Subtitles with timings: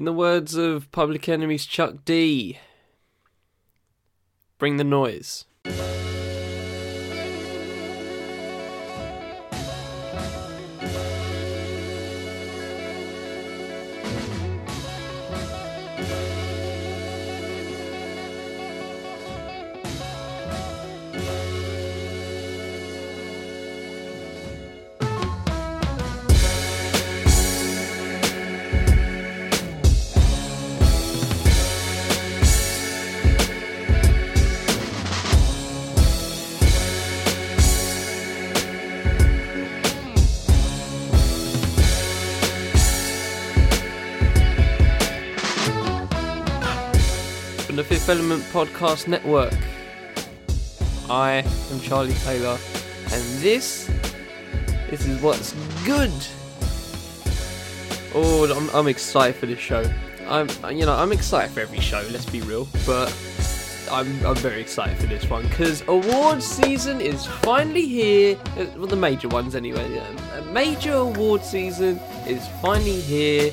[0.00, 2.58] In the words of Public Enemy's Chuck D,
[4.56, 5.44] bring the noise.
[48.50, 49.54] Podcast Network.
[51.08, 52.58] I am Charlie Taylor,
[53.04, 53.88] and this,
[54.90, 55.52] this is what's
[55.84, 56.10] good.
[58.12, 59.84] Oh, I'm, I'm excited for this show.
[60.28, 62.04] I'm, you know, I'm excited for every show.
[62.10, 63.08] Let's be real, but
[63.90, 68.36] I'm, I'm very excited for this one because awards season is finally here.
[68.56, 70.00] Uh, Well, the major ones anyway.
[70.36, 73.52] A major award season is finally here,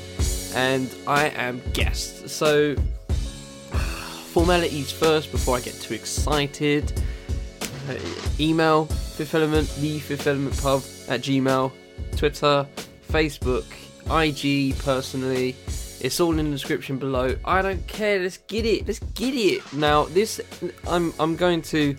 [0.54, 2.28] and I am guest.
[2.28, 2.74] So
[4.28, 6.92] formalities first before I get too excited.
[7.88, 7.96] Uh,
[8.38, 11.72] email Fifth Element, the Fifth Element Pub at Gmail,
[12.16, 12.66] Twitter,
[13.08, 13.64] Facebook,
[14.10, 15.56] IG personally.
[16.00, 17.36] It's all in the description below.
[17.44, 18.20] I don't care.
[18.20, 18.86] Let's get it.
[18.86, 19.72] Let's get it.
[19.72, 20.40] Now this,
[20.86, 21.96] I'm I'm going to.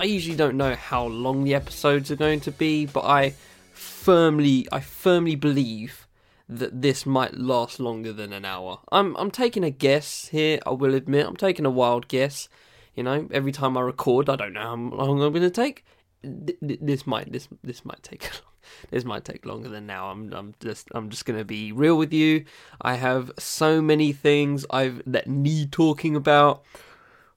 [0.00, 3.34] I usually don't know how long the episodes are going to be, but I
[3.72, 6.06] firmly, I firmly believe
[6.48, 8.78] that this might last longer than an hour.
[8.90, 10.58] I'm I'm taking a guess here.
[10.66, 12.48] I will admit I'm taking a wild guess.
[12.94, 15.84] You know, every time I record, I don't know how long I'm going to take.
[16.22, 18.28] Th- th- This might this this might take
[18.90, 20.08] this might take longer than now.
[20.10, 22.44] I'm I'm just I'm just going to be real with you.
[22.80, 26.62] I have so many things I've that need talking about.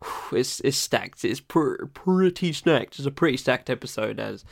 [0.32, 1.23] It's it's stacked.
[1.26, 2.98] It's pr- pretty stacked.
[2.98, 4.43] It's a pretty stacked episode as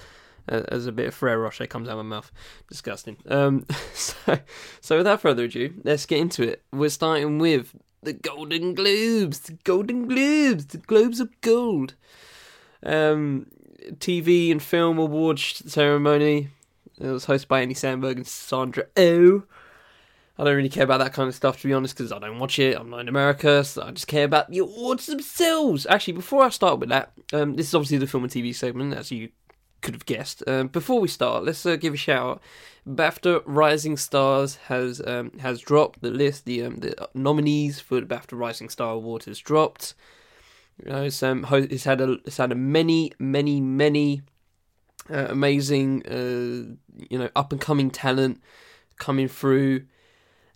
[0.50, 2.32] as a bit of Ferrero Rocher comes out of my mouth.
[2.68, 3.18] Disgusting.
[3.28, 4.40] Um, so,
[4.82, 6.64] so without further ado, let's get into it.
[6.72, 11.96] We're starting with the Golden Globes, the Golden Globes, the Globes of Gold.
[12.84, 13.48] Um,
[13.96, 16.50] TV and Film Awards ceremony.
[16.98, 19.44] It was hosted by Andy Samberg and Sandra Oh.
[20.38, 22.40] I don't really care about that kind of stuff to be honest, because I don't
[22.40, 22.78] watch it.
[22.78, 25.86] I'm not in America, so I just care about the awards themselves.
[25.90, 28.94] Actually, before I start with that, um, this is obviously the film and TV segment,
[28.94, 29.30] as you
[29.82, 30.44] could have guessed.
[30.48, 32.42] Um, before we start, let's uh, give a shout out.
[32.88, 36.46] BAFTA Rising Stars has um, has dropped the list.
[36.46, 39.94] The um, the nominees for the BAFTA Rising Star Award has dropped.
[40.84, 44.22] You know, it's, um, it's had a it's had a many many many
[45.10, 46.76] uh, amazing uh,
[47.10, 48.42] you know up and coming talent
[48.98, 49.86] coming through,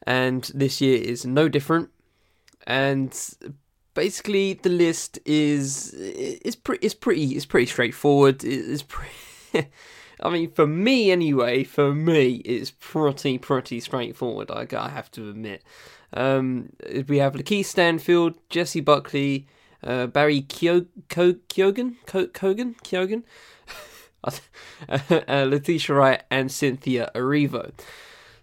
[0.08, 1.90] and this year is no different.
[2.66, 3.14] And
[3.94, 8.44] basically the list is is pretty is pretty is pretty straightforward.
[8.44, 9.70] It's pretty.
[10.22, 14.50] I mean, for me anyway, for me, it's pretty pretty straightforward.
[14.52, 15.64] I, I have to admit.
[16.14, 16.70] Um,
[17.08, 19.48] we have Lakeith Stanfield, Jessie Buckley,
[19.84, 23.24] uh, Barry Kyo- Kogan, Kyogan,
[25.28, 27.72] uh, Letitia Wright, and Cynthia Erivo.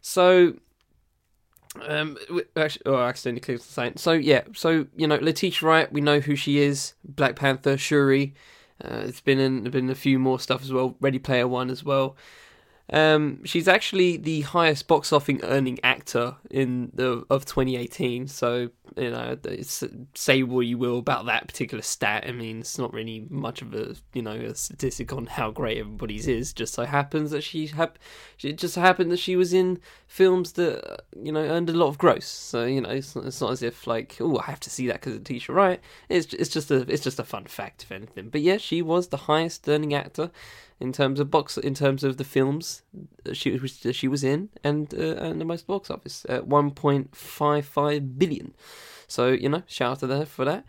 [0.03, 0.55] So
[1.86, 2.19] um,
[2.56, 3.97] actually, oh, I accidentally clicked the sign.
[3.97, 6.94] So yeah, so you know, Letitia Wright, we know who she is.
[7.04, 8.34] Black Panther, Shuri.
[8.82, 10.97] Uh, it's been in been a few more stuff as well.
[11.00, 12.16] Ready Player One as well.
[12.93, 18.27] Um, she's actually the highest box office earning actor in the of 2018.
[18.27, 19.37] So you know,
[20.15, 22.25] say what you will about that particular stat.
[22.27, 25.78] I mean, it's not really much of a you know a statistic on how great
[25.78, 26.53] everybody's is.
[26.53, 27.99] Just so happens that she hap-
[28.43, 31.89] it just happened that she was in films that uh, you know earned a lot
[31.89, 32.27] of gross.
[32.27, 34.87] So you know, it's not, it's not as if like oh I have to see
[34.89, 35.81] that because of Tisha Wright.
[36.09, 38.31] It's it's just a it's just a fun fact if anything.
[38.31, 40.31] But yeah, she was the highest earning actor
[40.80, 42.82] in terms of box in terms of the films
[43.32, 48.54] she was she was in and uh, and the most box office at 1.55 billion.
[49.06, 50.65] So you know, shout out to her for that.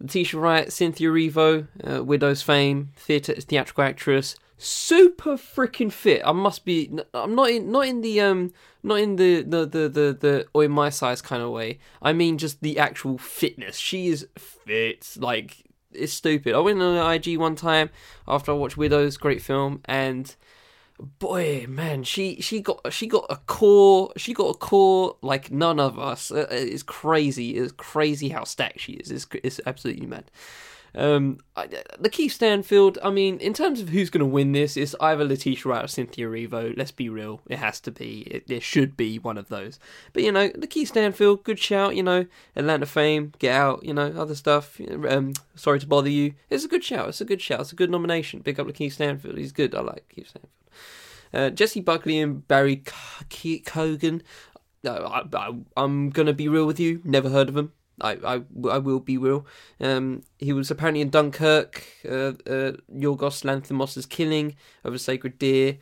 [0.00, 6.22] Letitia Wright, Cynthia Erivo, uh, Widow's fame, theatre theatrical actress, super freaking fit.
[6.24, 6.90] I must be.
[7.14, 8.52] I'm not in not in the um
[8.82, 11.78] not in the the the the, the or in my size kind of way.
[12.00, 13.76] I mean just the actual fitness.
[13.76, 15.16] She is fit.
[15.18, 15.64] Like
[15.94, 16.54] it's stupid.
[16.54, 17.90] I went on the IG one time
[18.26, 20.34] after I watched Widows, great film, and
[21.18, 24.12] boy, man, she she got she got a core.
[24.16, 26.30] She got a core like none of us.
[26.30, 27.56] Uh, It's crazy.
[27.56, 29.10] It's crazy how stacked she is.
[29.10, 30.30] It's it's absolutely mad.
[30.94, 31.66] Um, I,
[32.00, 32.98] Lakeith Stanfield.
[33.02, 35.88] I mean, in terms of who's going to win this, it's either Letitia Wright or
[35.88, 36.76] Cynthia Erivo.
[36.76, 38.20] Let's be real; it has to be.
[38.22, 39.78] It, it should be one of those.
[40.12, 41.96] But you know, Lakeith Stanfield, good shout.
[41.96, 43.84] You know, Atlanta fame, Get Out.
[43.84, 44.80] You know, other stuff.
[45.08, 46.34] Um, sorry to bother you.
[46.50, 47.08] It's a good shout.
[47.08, 47.60] It's a good shout.
[47.60, 48.40] It's a good nomination.
[48.40, 49.38] Big up Lakeith Stanfield.
[49.38, 49.74] He's good.
[49.74, 50.50] I like Keith Stanfield.
[51.34, 52.82] Uh, Jessie Buckley and Barry
[53.30, 54.20] C- Keoghan.
[54.84, 57.00] No, I, I, I'm gonna be real with you.
[57.04, 57.72] Never heard of him.
[58.00, 59.46] I, I, I will be real.
[59.80, 65.78] Um, he was apparently in Dunkirk, uh, uh, Yorgos Lanthimos' killing of a sacred deer.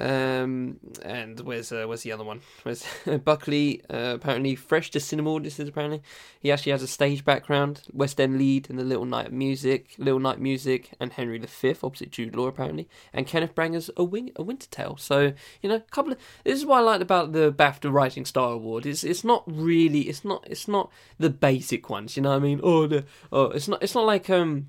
[0.00, 2.40] Um, and where's uh, where's the other one?
[2.62, 2.84] Where's
[3.24, 3.82] Buckley?
[3.90, 5.68] Uh, apparently fresh to cinema audiences.
[5.68, 6.02] Apparently,
[6.40, 10.20] he actually has a stage background, West End lead in the Little Night Music, Little
[10.20, 14.42] Night Music, and Henry V opposite Jude Law apparently, and Kenneth Branagh's A Wing, A
[14.42, 14.96] Winter Tale.
[14.96, 18.24] So you know, a couple of this is what I like about the BAFTA Rising
[18.24, 18.86] Star Award.
[18.86, 22.16] It's it's not really it's not it's not the basic ones.
[22.16, 22.60] You know what I mean?
[22.62, 24.68] Oh, the, oh, it's not it's not like um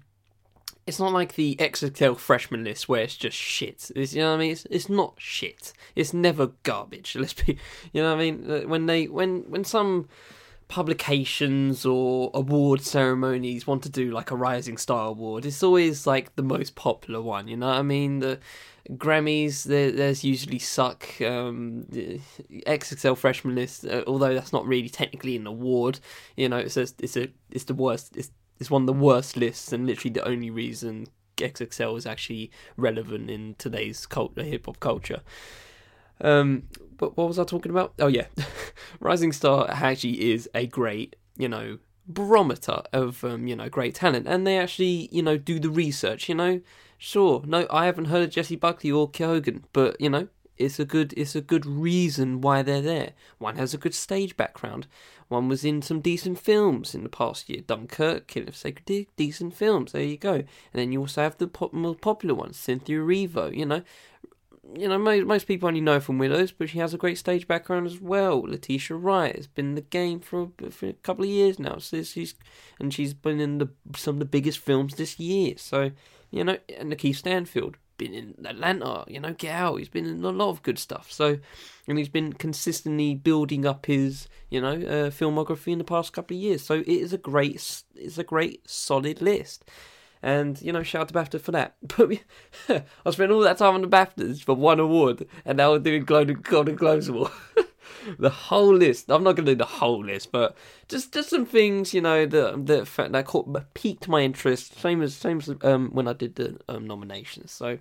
[0.89, 3.91] it's not like the XXL freshman list where it's just shit.
[3.95, 4.51] It's, you know what I mean?
[4.51, 5.71] It's, it's not shit.
[5.95, 7.15] It's never garbage.
[7.19, 7.57] Let's be,
[7.93, 8.67] you know what I mean?
[8.67, 10.09] When they when when some
[10.67, 16.35] publications or award ceremonies want to do like a Rising Star Award, it's always like
[16.35, 17.47] the most popular one.
[17.47, 18.19] You know what I mean?
[18.19, 18.39] The
[18.89, 21.05] Grammys, there's usually suck.
[21.21, 25.99] Um, XXL freshman list, uh, although that's not really technically an award.
[26.35, 28.17] You know, it's a, it's a it's the worst.
[28.17, 31.07] It's it's one of the worst lists, and literally the only reason
[31.37, 35.21] XXL is actually relevant in today's cult, hip hop culture.
[36.21, 36.63] Um,
[36.97, 37.93] but what was I talking about?
[37.99, 38.25] Oh yeah,
[38.99, 44.27] Rising Star actually is a great, you know, barometer of um, you know great talent,
[44.27, 46.27] and they actually you know do the research.
[46.27, 46.61] You know,
[46.97, 50.27] sure, no, I haven't heard of Jessie Buckley or Keoghan, but you know,
[50.57, 53.13] it's a good it's a good reason why they're there.
[53.37, 54.87] One has a good stage background.
[55.29, 57.61] One was in some decent films in the past year.
[57.61, 59.91] Dunkirk, Killing of Sacred Deer, decent films.
[59.91, 60.33] There you go.
[60.33, 61.71] And then you also have the pop,
[62.01, 63.55] popular ones, Cynthia Erivo.
[63.55, 63.83] You know,
[64.75, 67.47] you know most, most people only know from Widows, but she has a great stage
[67.47, 68.41] background as well.
[68.41, 71.77] Letitia Wright has been in the game for, for a couple of years now.
[71.77, 72.33] So she's
[72.79, 75.53] and she's been in the some of the biggest films this year.
[75.57, 75.91] So
[76.31, 79.77] you know, and Lakeith Stanfield been in Atlanta, you know, Get Out.
[79.77, 81.11] He's been in a lot of good stuff.
[81.11, 81.37] So,
[81.87, 86.35] and he's been consistently building up his, you know, uh, filmography in the past couple
[86.35, 86.63] of years.
[86.63, 89.69] So it is a great, it's a great solid list.
[90.21, 91.75] And you know, shout out to BAFTA for that.
[91.97, 92.21] But we,
[92.69, 96.03] I spent all that time on the BAFTAs for one award, and now we're doing
[96.03, 97.31] Golden Golden Globes award.
[98.19, 99.09] the whole list.
[99.09, 100.55] I'm not going to do the whole list, but
[100.87, 104.79] just just some things you know that that that caught piqued my interest.
[104.79, 107.51] Same as same as um, when I did the um, nominations.
[107.51, 107.79] So.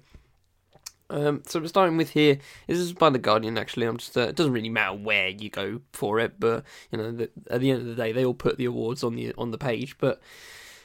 [1.11, 2.37] Um, so we're starting with here.
[2.67, 3.57] This is by the Guardian.
[3.57, 4.15] Actually, I'm just.
[4.15, 7.63] Uh, it doesn't really matter where you go for it, but you know, the, at
[7.63, 9.97] the end of the day, they all put the awards on the on the page.
[9.97, 10.21] But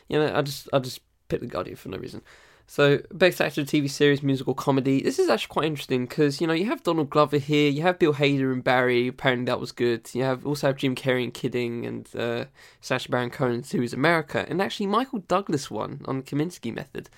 [0.08, 1.02] you know, I just I just
[1.34, 2.22] picked the Guardian for no reason.
[2.66, 5.02] So, Best Actor TV Series Musical Comedy.
[5.02, 8.00] This is actually quite interesting because you know you have Donald Glover here, you have
[8.00, 9.08] Bill Hader and Barry.
[9.10, 10.10] Apparently that was good.
[10.14, 12.46] You have also have Jim Carrey and Kidding and uh,
[12.80, 17.10] Sacha Baron Cohen series America, and actually Michael Douglas won on the Kominsky Method.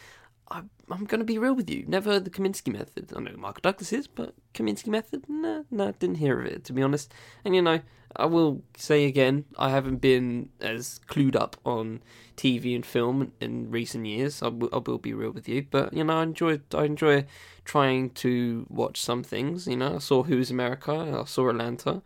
[0.49, 0.59] I,
[0.91, 1.85] am going to be real with you.
[1.87, 3.11] Never heard the Kominsky Method.
[3.15, 6.73] I know Michael Douglas is, but Kominsky Method, no, no, didn't hear of it to
[6.73, 7.13] be honest.
[7.43, 7.81] And you know,
[8.15, 12.01] I will say again, I haven't been as clued up on
[12.37, 14.41] TV and film in recent years.
[14.41, 17.25] I, w- I will be real with you, but you know, I enjoy I enjoy
[17.65, 19.67] trying to watch some things.
[19.67, 22.01] You know, I saw Who's America, I saw Atlanta.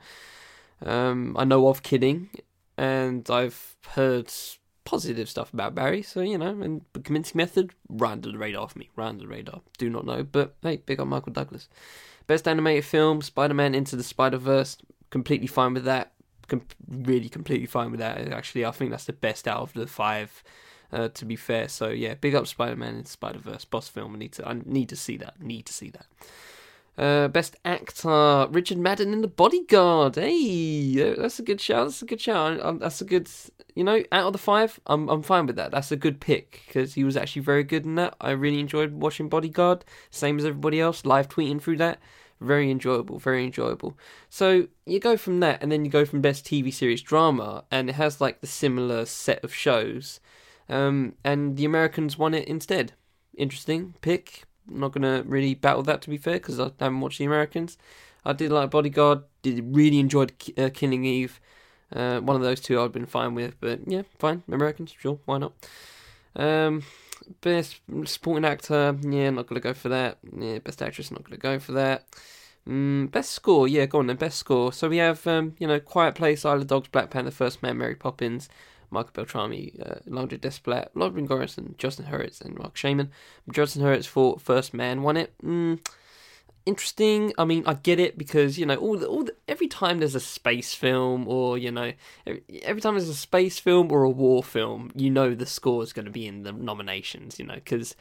[0.84, 2.30] Um, I know of Kidding,
[2.78, 4.32] and I've heard
[4.90, 6.02] positive stuff about Barry.
[6.02, 8.90] So you know, and the Kominsky Method ran under the radar for me.
[8.96, 9.62] Ran under the radar.
[9.78, 11.70] Do not know, but hey, big up Michael Douglas.
[12.26, 14.78] Best animated film: Spider-Man Into the Spider-Verse.
[15.12, 16.12] Completely fine with that
[16.50, 18.18] com- really completely fine with that.
[18.34, 20.44] Actually, I think that's the best out of the five.
[20.92, 24.16] Uh, to be fair, so yeah, big up Spider-Man and Spider-Verse, boss film.
[24.16, 25.40] I need to, I need to see that.
[25.40, 26.08] Need to see that.
[27.00, 30.16] Uh, best actor Richard Madden in The Bodyguard.
[30.16, 31.88] Hey, that's a good shout.
[31.88, 32.80] That's a good shout.
[32.82, 33.30] that's a good,
[33.74, 35.72] you know, out of the five, I'm I'm fine with that.
[35.72, 38.18] That's a good pick because he was actually very good in that.
[38.20, 41.06] I really enjoyed watching Bodyguard, same as everybody else.
[41.06, 42.00] Live tweeting through that.
[42.42, 43.98] Very enjoyable, very enjoyable.
[44.30, 47.90] So you go from that, and then you go from best TV series drama, and
[47.90, 50.20] it has like the similar set of shows.
[50.68, 52.92] Um, and the Americans won it instead.
[53.38, 54.44] Interesting pick.
[54.70, 57.78] Not gonna really battle that to be fair, because I haven't watched the Americans.
[58.26, 59.24] I did like Bodyguard.
[59.42, 61.40] Did really enjoyed uh, Killing Eve.
[61.94, 64.44] Uh, one of those two I've been fine with, but yeah, fine.
[64.52, 65.54] Americans, sure, why not?
[66.36, 66.84] Um,
[67.42, 70.20] best supporting actor, yeah, not gonna go for that.
[70.38, 72.06] Yeah, best actress, not gonna go for that.
[72.68, 74.18] Mm, best score, yeah, go on then.
[74.18, 74.72] Best score.
[74.72, 77.64] So we have, um, you know, Quiet Place, Isle of Dogs, Black Panther, The First
[77.64, 78.50] Man, Mary Poppins,
[78.92, 83.12] Michael Beltrami, uh, Desplat, Lodrin Gorison, Justin Hurwitz, and Marc Shaiman.
[83.52, 85.34] Justin Hurwitz for First Man won it.
[85.44, 85.80] Mm,
[86.66, 87.34] interesting.
[87.38, 90.16] I mean, I get it because you know all the, all the, every time there's
[90.16, 91.94] a space film or you know
[92.26, 95.84] every, every time there's a space film or a war film, you know the score
[95.84, 97.40] is going to be in the nominations.
[97.40, 97.96] You know because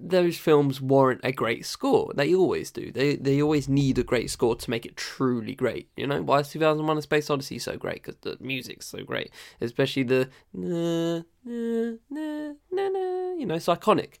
[0.00, 2.12] those films warrant a great score.
[2.14, 2.92] They always do.
[2.92, 5.88] They they always need a great score to make it truly great.
[5.96, 8.02] You know why is 2001: A Space Odyssey so great?
[8.02, 14.14] Because the music's so great, especially the na, na, na, na, you know it's iconic.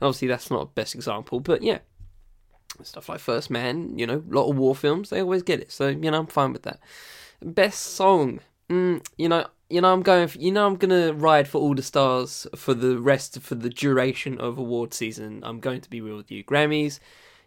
[0.00, 1.78] Obviously, that's not a best example, but yeah,
[2.82, 5.72] stuff like First Man, you know, a lot of war films, they always get it.
[5.72, 6.80] So, you know, I'm fine with that.
[7.40, 8.40] Best song.
[8.72, 10.28] Mm, you know, you know, I'm going.
[10.28, 13.68] For, you know, I'm gonna ride for all the stars for the rest for the
[13.68, 15.42] duration of award season.
[15.44, 16.42] I'm going to be real with you.
[16.42, 16.98] Grammys,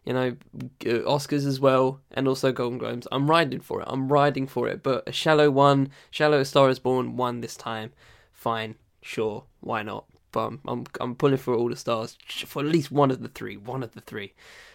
[0.06, 0.36] you know,
[0.82, 3.08] Oscars as well, and also Golden Globes.
[3.12, 3.88] I'm riding for it.
[3.90, 4.84] I'm riding for it.
[4.84, 7.92] But a shallow one, shallow Star is Born won this time.
[8.32, 10.06] Fine, sure, why not?
[10.32, 13.30] But I'm, I'm, I'm pulling for all the stars for at least one of the
[13.30, 13.58] three.
[13.58, 14.34] One of the three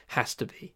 [0.09, 0.75] has to be.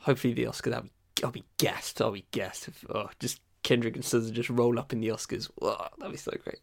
[0.00, 0.46] Hopefully the.
[0.46, 0.90] I'll be,
[1.24, 2.02] I'll be gassed.
[2.02, 2.26] I'll be.
[2.34, 5.50] If, oh, just Kendrick and SZA just roll up in the Oscars.
[5.98, 6.60] That'd be so great.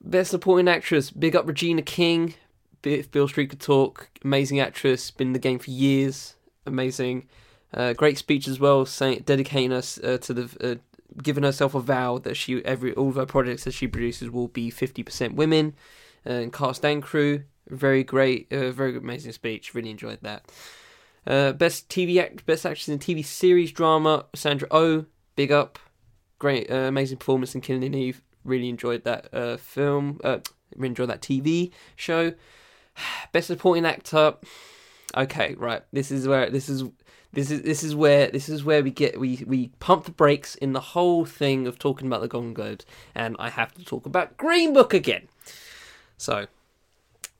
[0.00, 1.10] Best Supporting Actress.
[1.10, 2.34] Big up Regina King.
[2.82, 4.10] If Beale Street could talk.
[4.24, 5.10] Amazing actress.
[5.10, 6.36] Been in the game for years.
[6.66, 7.26] Amazing.
[7.74, 11.80] Uh, great speech as well, saying dedicating us uh, to the, uh, giving herself a
[11.80, 15.34] vow that she every all of her projects that she produces will be fifty percent
[15.34, 15.74] women,
[16.24, 17.42] uh, and cast and crew.
[17.68, 19.74] Very great, uh, very amazing speech.
[19.74, 20.44] Really enjoyed that.
[21.26, 25.78] Uh, best TV act, best actress in TV series drama, Sandra Oh, big up,
[26.38, 28.22] great, uh, amazing performance in Killing Eve.
[28.44, 30.20] Really enjoyed that uh, film.
[30.22, 30.38] Uh,
[30.74, 32.34] really enjoyed that TV show.
[33.32, 34.34] Best supporting actor.
[35.16, 35.82] Okay, right.
[35.92, 36.84] This is where this is
[37.32, 40.54] this is this is where this is where we get we we pump the brakes
[40.54, 44.06] in the whole thing of talking about the Golden Globes, and I have to talk
[44.06, 45.28] about Green Book again.
[46.16, 46.46] So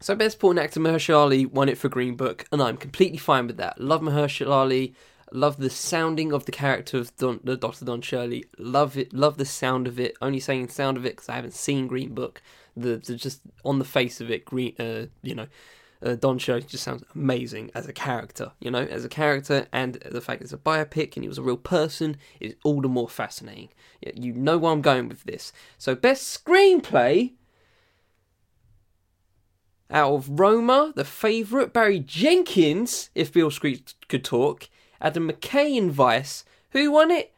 [0.00, 3.46] so best supporting actor Mahershala Ali won it for Green Book, and I'm completely fine
[3.46, 3.80] with that.
[3.80, 4.94] Love Mahershala Ali.
[5.32, 7.84] Love the sounding of the character of Don, the Dr.
[7.84, 8.44] Don Shirley.
[8.58, 9.12] Love it.
[9.12, 10.16] Love the sound of it.
[10.22, 12.42] Only saying sound of it because I haven't seen Green Book.
[12.76, 14.74] The, the, just on the face of it, Green.
[14.78, 15.46] Uh, you know,
[16.02, 18.52] uh, Don Shirley just sounds amazing as a character.
[18.60, 21.42] You know, as a character, and the fact it's a biopic and he was a
[21.42, 23.70] real person is all the more fascinating.
[24.14, 25.52] You know where I'm going with this.
[25.78, 27.32] So best screenplay
[29.90, 34.68] out of Roma, The Favourite, Barry Jenkins, if Beale Street could talk,
[35.00, 36.44] Adam McKay in Vice.
[36.70, 37.32] Who won it?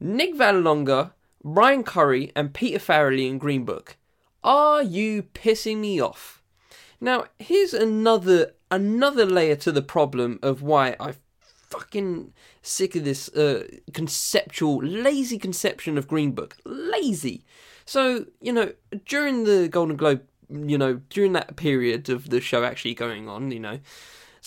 [0.00, 1.12] Nick Vallelonga,
[1.42, 3.96] Brian Currie, and Peter Farrelly in Green Book.
[4.44, 6.42] Are you pissing me off?
[7.00, 11.14] Now, here's another another layer to the problem of why I
[11.68, 16.56] fucking sick of this uh, conceptual, lazy conception of Green Book.
[16.64, 17.44] Lazy.
[17.84, 18.72] So, you know,
[19.04, 23.50] during the Golden Globe you know, during that period of the show actually going on,
[23.50, 23.80] you know.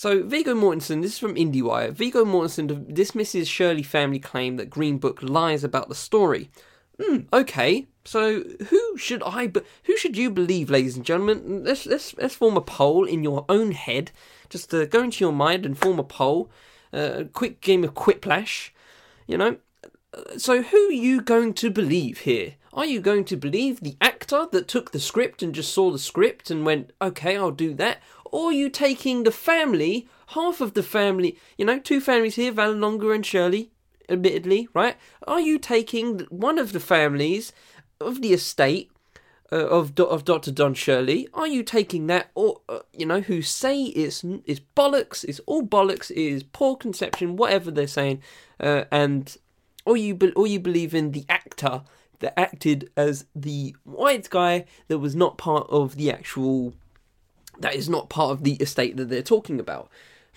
[0.00, 1.92] So Viggo Mortensen, this is from IndieWire.
[1.92, 6.50] Viggo Mortensen dismisses Shirley family claim that Green Book lies about the story.
[6.98, 7.86] Hmm, okay.
[8.06, 11.64] So who should I be- who should you believe, ladies and gentlemen?
[11.64, 14.10] Let's let's let's form a poll in your own head.
[14.48, 16.50] Just uh, go into your mind and form a poll.
[16.94, 18.70] Uh, a quick game of quiplash.
[19.26, 19.58] You know.
[20.38, 22.54] So who are you going to believe here?
[22.72, 25.98] Are you going to believe the actor that took the script and just saw the
[25.98, 27.98] script and went, okay, I'll do that?
[28.32, 33.14] Or you taking the family, half of the family, you know, two families here, Vallelonga
[33.14, 33.70] and Shirley,
[34.08, 34.96] admittedly, right?
[35.26, 37.52] Are you taking one of the families
[38.00, 38.90] of the estate
[39.52, 40.52] uh, of of Dr.
[40.52, 41.28] Don Shirley?
[41.34, 45.62] Are you taking that, or uh, you know, who say it's it's bollocks, it's all
[45.62, 48.22] bollocks, it is poor conception, whatever they're saying,
[48.60, 49.36] uh, and
[49.84, 51.82] or you be- or you believe in the actor
[52.20, 56.74] that acted as the white guy that was not part of the actual
[57.60, 59.90] that is not part of the estate that they're talking about.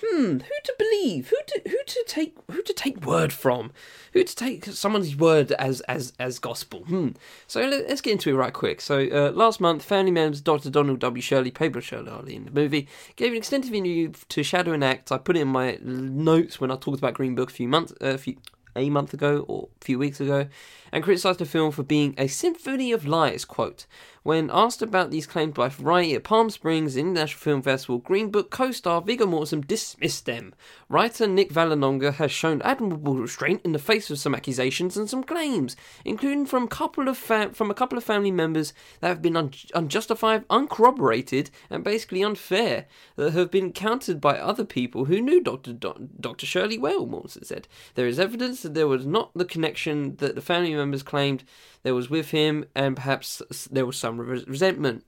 [0.06, 1.30] Hmm, who to believe?
[1.30, 3.72] Who to who to take who to take word from?
[4.14, 6.80] Who to take someone's word as as as gospel?
[6.86, 7.10] Hmm.
[7.48, 8.82] So let's get into it right quick.
[8.82, 10.70] So uh, last month, family members Dr.
[10.70, 11.22] Donald W.
[11.22, 15.12] Shirley, Pablo Shirley in the movie, gave an extensive interview to Shadow and Act.
[15.12, 17.94] I put it in my notes when I talked about Green Book a few months,
[18.02, 18.38] a uh, few
[18.76, 20.48] a month ago or a few weeks ago,
[20.92, 23.46] and criticised the film for being a symphony of lies.
[23.46, 23.86] Quote,
[24.24, 28.50] when asked about these claims by Variety at Palm Springs International Film Festival, Green Book
[28.50, 30.56] co-star Viggo Mortensen dismissed them.
[30.88, 35.24] Writer Nick Vallelonga has shown admirable restraint in the face of some accusations and some
[35.26, 35.76] claims,
[36.06, 40.46] including from, couple of from a couple of family members that have been un- unjustified,
[40.50, 42.86] uncorroborated, and basically unfair,
[43.18, 45.74] that have been countered by other people who knew Dr.
[45.74, 46.46] Do- Dr.
[46.46, 47.68] Shirley well, Mortensen said.
[47.96, 51.44] There is evidence that there was not the connection that the family members claimed
[51.84, 55.06] there was with him, and perhaps there was some resentment.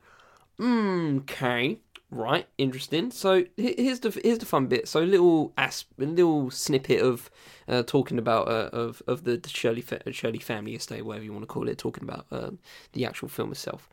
[0.59, 1.79] Mm, okay,
[2.11, 3.11] right, interesting.
[3.11, 4.87] So here's the here's the fun bit.
[4.87, 7.29] So little asp, little snippet of
[7.67, 11.47] uh, talking about uh, of of the, Shirley Shirley family estate, whatever you want to
[11.47, 12.51] call it, talking about uh,
[12.93, 13.89] the actual film itself.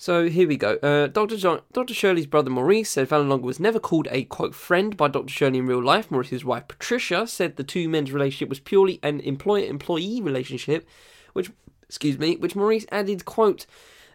[0.00, 0.76] So here we go.
[0.76, 1.36] Uh, Dr.
[1.36, 1.92] John, Dr.
[1.92, 5.28] Shirley's brother Maurice said Vallelonga was never called a quote friend by Dr.
[5.28, 6.10] Shirley in real life.
[6.10, 10.88] Maurice's wife Patricia said the two men's relationship was purely an employer-employee relationship,
[11.34, 11.50] which
[11.90, 13.66] excuse me, which Maurice added quote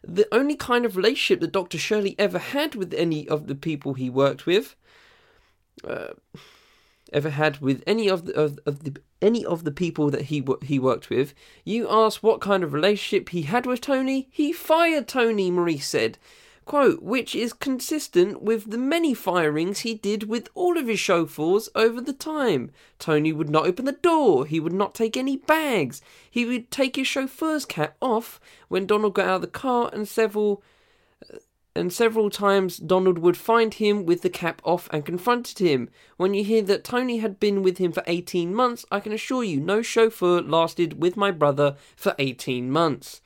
[0.01, 1.77] the only kind of relationship that Dr.
[1.77, 4.77] Shirley ever had with any of the people he worked with.
[5.85, 6.13] Uh,
[7.11, 10.41] ever had with any of the of, of the any of the people that he
[10.61, 11.33] he worked with.
[11.65, 14.29] You ask what kind of relationship he had with Tony.
[14.31, 15.51] He fired Tony.
[15.51, 16.17] Maurice said,
[16.65, 21.69] "Quote, which is consistent with the many firings he did with all of his chauffeurs
[21.75, 22.71] over the time.
[22.97, 24.47] Tony would not open the door.
[24.47, 26.01] He would not take any bags.
[26.29, 30.07] He would take his chauffeur's cap off when Donald got out of the car, and
[30.07, 30.63] several."
[31.31, 31.37] Uh,
[31.75, 35.89] and several times Donald would find him with the cap off and confronted him.
[36.15, 39.43] When you hear that Tony had been with him for 18 months, I can assure
[39.43, 43.21] you no chauffeur lasted with my brother for 18 months.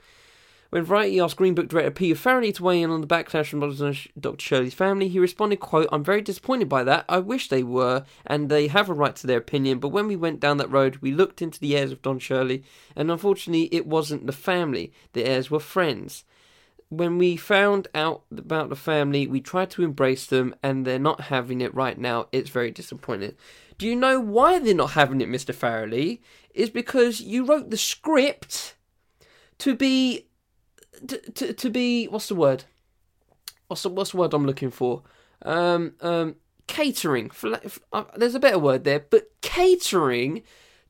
[0.69, 3.59] When Variety asked Green Book director Peter Farrelly to weigh in on the backlash from
[3.59, 4.37] Dr.
[4.37, 7.05] Shirley's family, he responded, quote, I'm very disappointed by that.
[7.09, 10.15] I wish they were, and they have a right to their opinion, but when we
[10.15, 12.63] went down that road, we looked into the heirs of Don Shirley,
[12.95, 14.93] and unfortunately it wasn't the family.
[15.13, 16.23] The heirs were friends
[16.89, 21.21] when we found out about the family, we tried to embrace them, and they're not
[21.21, 22.27] having it right now.
[22.31, 23.35] It's very disappointing.
[23.77, 25.53] Do you know why they're not having it, Mr.
[25.53, 26.19] Farrelly?
[26.53, 28.75] Is because you wrote the script
[29.59, 30.25] to be
[31.07, 32.65] to, to, to be what's the word?
[33.67, 35.03] What's the what's the word I'm looking for?
[35.43, 36.35] Um um
[36.67, 37.29] catering.
[37.29, 37.59] For,
[37.91, 40.43] uh, there's a better word there, but catering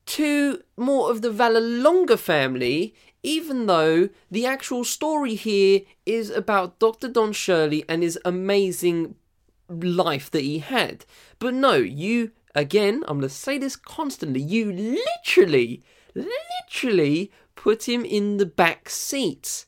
[0.07, 7.07] to more of the Vallelonga family even though the actual story here is about Dr.
[7.07, 9.15] Don Shirley and his amazing
[9.67, 11.05] life that he had.
[11.37, 15.83] But no, you, again, I'm going to say this constantly, you literally,
[16.15, 19.65] literally put him in the back seat.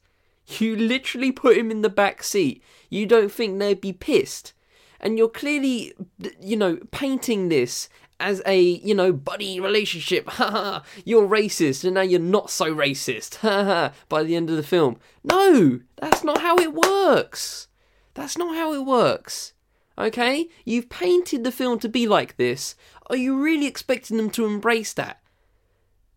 [0.60, 2.64] You literally put him in the back seat.
[2.90, 4.54] You don't think they'd be pissed.
[5.00, 5.94] And you're clearly,
[6.40, 10.30] you know, painting this as a, you know, buddy relationship.
[10.30, 13.36] Ha you're racist and now you're not so racist.
[13.42, 14.98] Ha by the end of the film.
[15.24, 17.68] No, that's not how it works.
[18.14, 19.54] That's not how it works.
[19.98, 20.48] Okay?
[20.66, 22.76] You've painted the film to be like this.
[23.08, 25.22] Are you really expecting them to embrace that?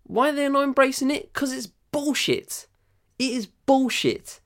[0.04, 1.32] Why are they not embracing it?
[1.32, 2.66] Because it's bullshit.
[3.18, 4.40] It is bullshit.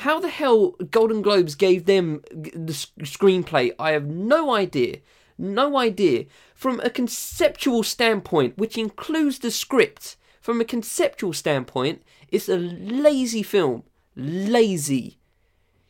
[0.00, 4.98] How the hell Golden Globes gave them the screenplay, I have no idea
[5.38, 6.26] no idea.
[6.54, 13.42] From a conceptual standpoint, which includes the script, from a conceptual standpoint, it's a lazy
[13.42, 13.84] film.
[14.14, 15.18] Lazy.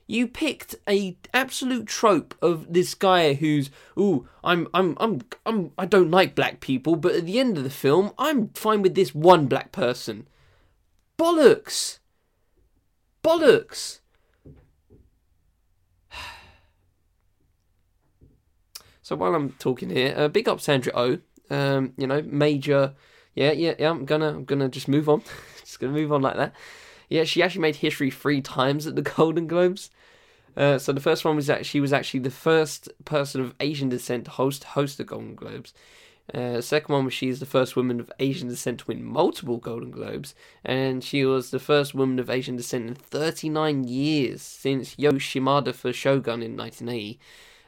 [0.08, 5.84] You picked a absolute trope of this guy who's, ooh, I'm, I'm, I'm, I'm, I
[5.84, 9.14] don't like black people, but at the end of the film, I'm fine with this
[9.14, 10.28] one black person.
[11.18, 11.98] Bollocks.
[13.22, 14.00] Bollocks.
[19.02, 21.18] So while I'm talking here, uh, big up Sandra O.
[21.48, 22.94] Um, you know, major.
[23.36, 23.90] Yeah, yeah, yeah.
[23.90, 25.22] I'm gonna, I'm gonna just move on.
[25.60, 26.52] just gonna move on like that.
[27.08, 29.90] Yeah, she actually made history three times at the Golden Globes.
[30.56, 33.88] Uh, so the first one was that she was actually the first person of Asian
[33.88, 35.72] descent to host host the Golden Globes.
[36.34, 39.58] Uh, second one was she is the first woman of Asian descent to win multiple
[39.58, 40.34] Golden Globes,
[40.64, 45.72] and she was the first woman of Asian descent in 39 years since Yo Shimada
[45.72, 47.20] for Shogun in 1980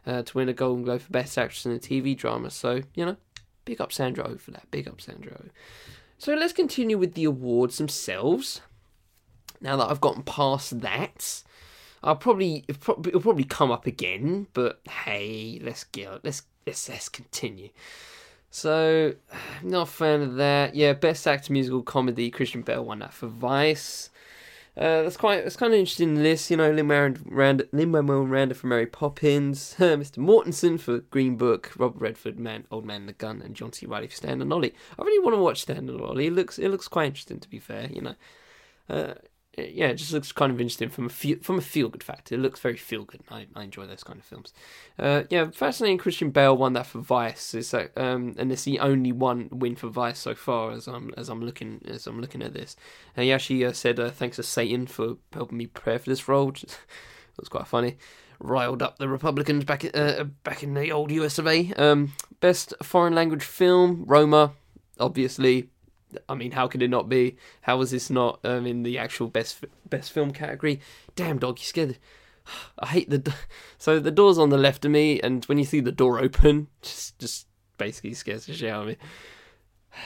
[0.06, 2.50] uh, to win a Golden Globe for Best Actress in a TV Drama.
[2.50, 3.16] So, you know,
[3.64, 4.70] big up Sandra for that.
[4.70, 5.40] Big up Sandra.
[6.16, 8.60] So let's continue with the awards themselves.
[9.60, 11.44] Now that I've gotten past that,
[12.02, 14.48] I'll probably it'll probably come up again.
[14.52, 17.68] But hey, let's get let's let's let's continue.
[18.50, 19.14] So,
[19.62, 20.74] not a fan of that.
[20.74, 22.30] Yeah, best actor musical comedy.
[22.30, 24.10] Christian Bale won that for Vice.
[24.78, 26.70] Uh, that's quite that's kind of interesting list, you know.
[26.70, 30.18] Lin Manuel Miranda for Mary Poppins, Mr.
[30.18, 33.86] Mortensen for Green Book, Robert Redford, Man, Old Man the Gun, and John C.
[33.86, 34.74] Reilly for Stan and Ollie.
[34.96, 36.28] I really want to watch Stan and Ollie.
[36.28, 37.88] It looks it looks quite interesting, to be fair.
[37.90, 38.14] You know,
[38.88, 39.14] uh,
[39.72, 42.34] yeah, it just looks kind of interesting from a feel, from a feel good factor.
[42.34, 43.22] It looks very feel good.
[43.30, 44.52] I, I enjoy those kind of films.
[44.98, 45.98] Uh, yeah, fascinating.
[45.98, 47.54] Christian Bale won that for Vice.
[47.54, 51.12] It's like, um, and it's the only one win for Vice so far as I'm
[51.16, 52.76] as I'm looking as I'm looking at this.
[53.16, 56.28] And he actually uh, said uh, thanks to Satan for helping me prepare for this
[56.28, 56.50] role.
[56.50, 56.78] It
[57.38, 57.96] was quite funny.
[58.40, 61.72] Riled up the Republicans back uh, back in the old US of A.
[61.74, 64.52] Um, best foreign language film Roma.
[65.00, 65.70] obviously.
[66.28, 67.36] I mean, how could it not be?
[67.62, 70.80] How was this not um, in the actual best best film category?
[71.16, 71.98] Damn dog, you scared.
[72.78, 73.34] I hate the.
[73.80, 76.68] So the door's on the left of me, and when you see the door open,
[76.82, 78.96] just just basically scares the shit out of me.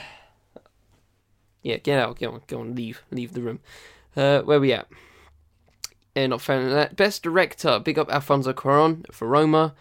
[1.65, 3.61] Yeah, get out, get on, go on, leave, leave the room.
[4.17, 4.85] Uh, where we at?
[6.13, 6.97] Yeah, not found that.
[6.97, 9.73] Best director, big up Alfonso Cuarón for Roma.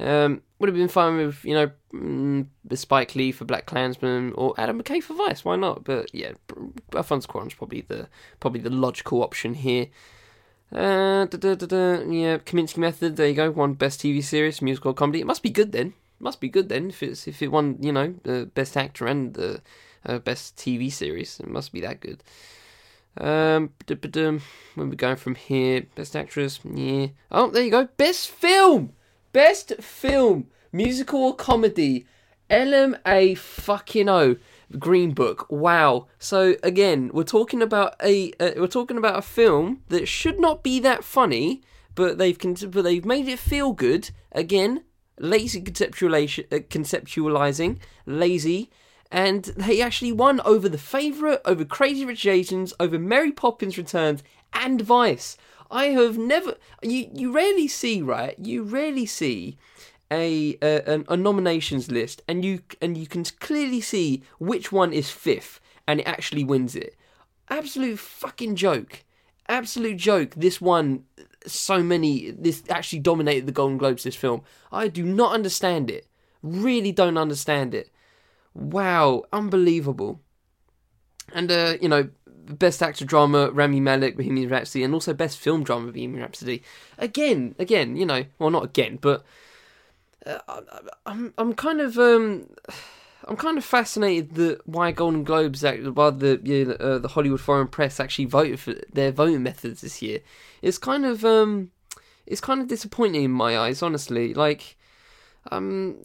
[0.00, 4.54] Um, would have been fine with you know mm, Spike Lee for Black Klansman or
[4.58, 5.44] Adam McKay for Vice.
[5.44, 5.84] Why not?
[5.84, 6.32] But yeah,
[6.94, 8.08] Alfonso Cuarón's probably the
[8.40, 9.86] probably the logical option here.
[10.70, 13.16] Uh, da, da, da, yeah, Kominsky Method.
[13.16, 13.50] There you go.
[13.50, 15.20] Won best TV series, musical comedy.
[15.20, 15.88] It must be good then.
[15.88, 19.06] It Must be good then if it's if it won you know the best actor
[19.06, 19.62] and the
[20.04, 21.40] uh, best TV series.
[21.40, 22.22] It must be that good.
[23.20, 25.86] Um, where we going from here?
[25.94, 27.08] Best actress, yeah.
[27.32, 27.88] Oh, there you go.
[27.96, 28.92] Best film,
[29.38, 32.04] best film, musical or comedy.
[32.50, 34.34] LMA fucking O.
[34.80, 35.46] Green Book.
[35.48, 36.08] Wow.
[36.18, 40.64] So again, we're talking about a uh, we're talking about a film that should not
[40.64, 41.62] be that funny,
[41.94, 44.10] but they've con- but they've made it feel good.
[44.32, 44.82] Again,
[45.20, 48.72] lazy conceptualization, uh, conceptualizing, lazy
[49.10, 54.22] and they actually won over The Favourite, over Crazy Rich Asians, over Mary Poppins Returns,
[54.52, 55.36] and Vice.
[55.70, 59.58] I have never you you rarely see right you rarely see
[60.10, 65.10] a, a a nominations list and you and you can clearly see which one is
[65.10, 66.94] fifth and it actually wins it.
[67.48, 69.04] Absolute fucking joke.
[69.48, 70.34] Absolute joke.
[70.34, 71.04] This one
[71.46, 74.42] so many this actually dominated the Golden Globes this film.
[74.72, 76.06] I do not understand it.
[76.42, 77.90] Really don't understand it.
[78.54, 80.20] Wow, unbelievable.
[81.32, 82.08] And uh, you know,
[82.48, 86.62] best actor drama Rami Malek, Bohemian Rhapsody, and also best film drama Bohemian Rhapsody.
[86.98, 89.24] Again, again, you know, well, not again, but
[90.26, 90.38] uh,
[91.06, 92.48] I'm I'm kind of um.
[93.24, 97.40] I'm kind of fascinated that why Golden Globes, why the you know, uh, the Hollywood
[97.40, 100.20] Foreign Press actually voted for their voting methods this year.
[100.62, 101.70] It's kind of um,
[102.26, 104.32] it's kind of disappointing in my eyes, honestly.
[104.32, 104.76] Like,
[105.50, 105.96] um,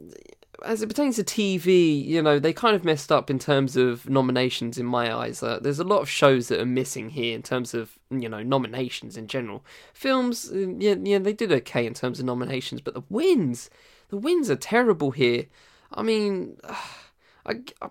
[0.64, 4.10] as it pertains to TV, you know, they kind of messed up in terms of
[4.10, 5.44] nominations in my eyes.
[5.44, 8.42] Uh, there's a lot of shows that are missing here in terms of, you know,
[8.42, 9.64] nominations in general.
[9.94, 13.70] Films, uh, yeah, yeah, they did okay in terms of nominations, but the wins,
[14.10, 15.46] the wins are terrible here.
[15.92, 16.58] I mean,
[17.46, 17.90] I, I,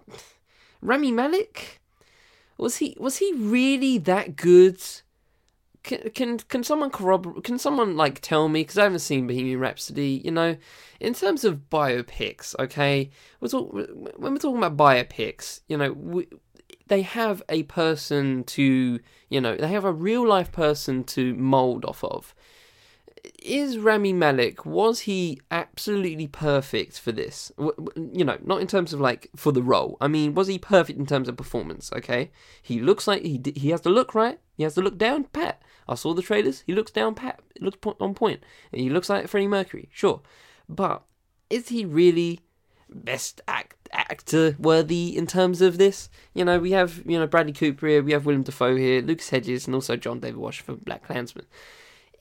[0.81, 1.81] Rami Malek,
[2.57, 4.81] was he was he really that good?
[5.83, 7.45] Can can can someone corroborate?
[7.45, 8.63] Can someone like tell me?
[8.63, 10.21] Because I haven't seen Bohemian Rhapsody.
[10.25, 10.57] You know,
[11.01, 16.29] in terms of biopics, okay, we're talk, when we're talking about biopics, you know, we,
[16.87, 21.85] they have a person to, you know, they have a real life person to mold
[21.85, 22.35] off of.
[23.41, 27.53] Is Rami Malek was he absolutely perfect for this?
[27.59, 29.97] You know, not in terms of like for the role.
[30.01, 31.93] I mean, was he perfect in terms of performance?
[31.93, 34.39] Okay, he looks like he he has to look right.
[34.57, 35.63] He has to look down pat.
[35.89, 36.63] I saw the trailers.
[36.67, 37.41] He looks down pat.
[37.55, 38.43] It looks on point.
[38.73, 40.21] He looks like Freddie Mercury, sure,
[40.69, 41.03] but
[41.51, 42.41] is he really
[42.89, 46.09] best act, actor worthy in terms of this?
[46.35, 49.31] You know, we have you know Bradley Cooper here, we have Willem Dafoe here, Lucas
[49.31, 51.47] Hedges, and also John David Wash for Black Klansman.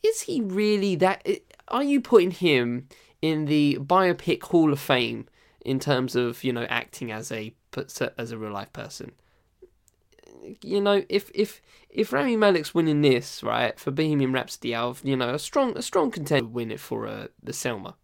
[0.04, 1.28] Is he really that?
[1.68, 2.88] Are you putting him
[3.22, 5.28] in the biopic Hall of Fame
[5.64, 7.54] in terms of you know acting as a
[8.18, 9.14] as a real life person?
[10.62, 15.16] You know, if if if Rami Malek's winning this right for Bohemian Rhapsody, of you
[15.16, 17.96] know a strong a strong contender win it for uh, the Selma,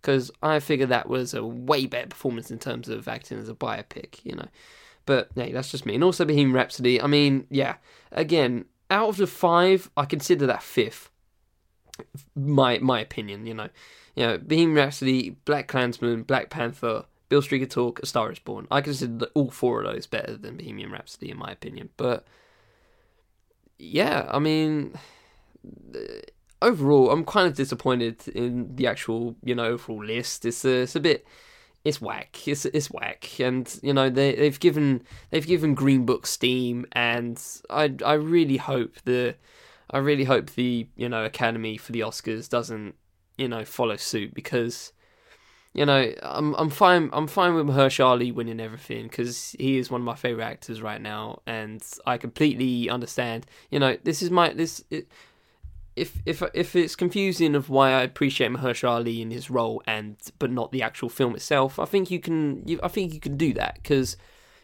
[0.00, 3.54] because I figure that was a way better performance in terms of acting as a
[3.54, 4.48] biopic, you know.
[5.06, 5.94] But hey, that's just me.
[5.94, 7.00] And also Bohemian Rhapsody.
[7.00, 7.76] I mean, yeah,
[8.12, 11.10] again, out of the five, I consider that fifth.
[12.34, 13.68] My my opinion, you know,
[14.14, 17.04] you know, Bohemian Rhapsody, Black Klansman, Black Panther,
[17.40, 18.66] Street Could Talk, A Star Is Born.
[18.70, 21.90] I consider all four of those better than Bohemian Rhapsody, in my opinion.
[21.96, 22.24] But
[23.78, 24.94] yeah, I mean,
[26.60, 30.44] overall, I'm kind of disappointed in the actual, you know, overall list.
[30.44, 31.26] It's a, it's a bit,
[31.84, 32.46] it's whack.
[32.46, 37.42] It's it's whack, and you know they they've given they've given Green Book steam, and
[37.68, 39.34] I I really hope the
[39.90, 42.94] I really hope the you know Academy for the Oscars doesn't
[43.36, 44.92] you know follow suit because
[45.74, 47.08] you know, I'm I'm fine.
[47.12, 50.82] I'm fine with Mahershala Ali winning everything because he is one of my favorite actors
[50.82, 53.46] right now, and I completely understand.
[53.70, 54.84] You know, this is my this.
[54.90, 55.08] It,
[55.96, 60.16] if if if it's confusing of why I appreciate Mahershala Ali in his role and
[60.38, 62.66] but not the actual film itself, I think you can.
[62.68, 64.18] You, I think you can do that because,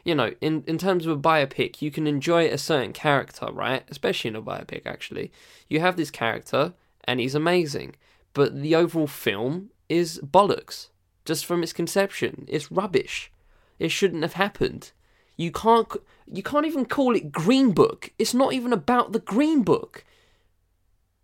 [0.04, 3.82] you know, in in terms of a biopic, you can enjoy a certain character, right?
[3.88, 5.32] Especially in a biopic, actually,
[5.68, 7.96] you have this character and he's amazing,
[8.34, 10.88] but the overall film is bollocks
[11.28, 12.46] just from its conception.
[12.48, 13.30] It's rubbish.
[13.78, 14.92] It shouldn't have happened.
[15.36, 15.86] You can't
[16.26, 18.10] you can't even call it Green Book.
[18.18, 20.04] It's not even about the Green Book.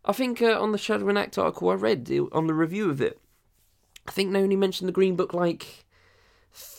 [0.05, 3.01] I think uh, on the Shadow and Act article I read on the review of
[3.01, 3.19] it,
[4.07, 5.87] I think they only mentioned the Green Book like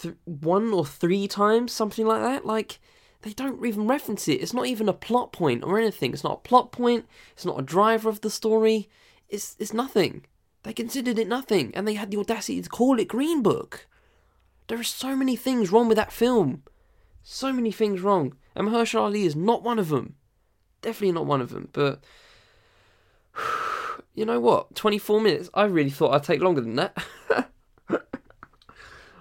[0.02, 2.46] th- one or three times, something like that.
[2.46, 2.80] Like
[3.24, 4.42] they don't even reference it.
[4.42, 6.14] It's not even a plot point or anything.
[6.14, 7.08] It's not a plot point.
[7.34, 8.88] It's not a driver of the story.
[9.30, 10.26] It's it's nothing.
[10.66, 13.86] They considered it nothing, and they had the audacity to call it Green Book.
[14.68, 16.64] There are so many things wrong with that film.
[17.22, 18.34] So many things wrong.
[18.56, 20.16] And Mahershala Ali is not one of them.
[20.82, 21.70] Definitely not one of them.
[21.72, 22.04] But
[24.16, 24.74] you know what?
[24.74, 25.52] 24 minutes.
[25.54, 26.98] I really thought I'd take longer than that.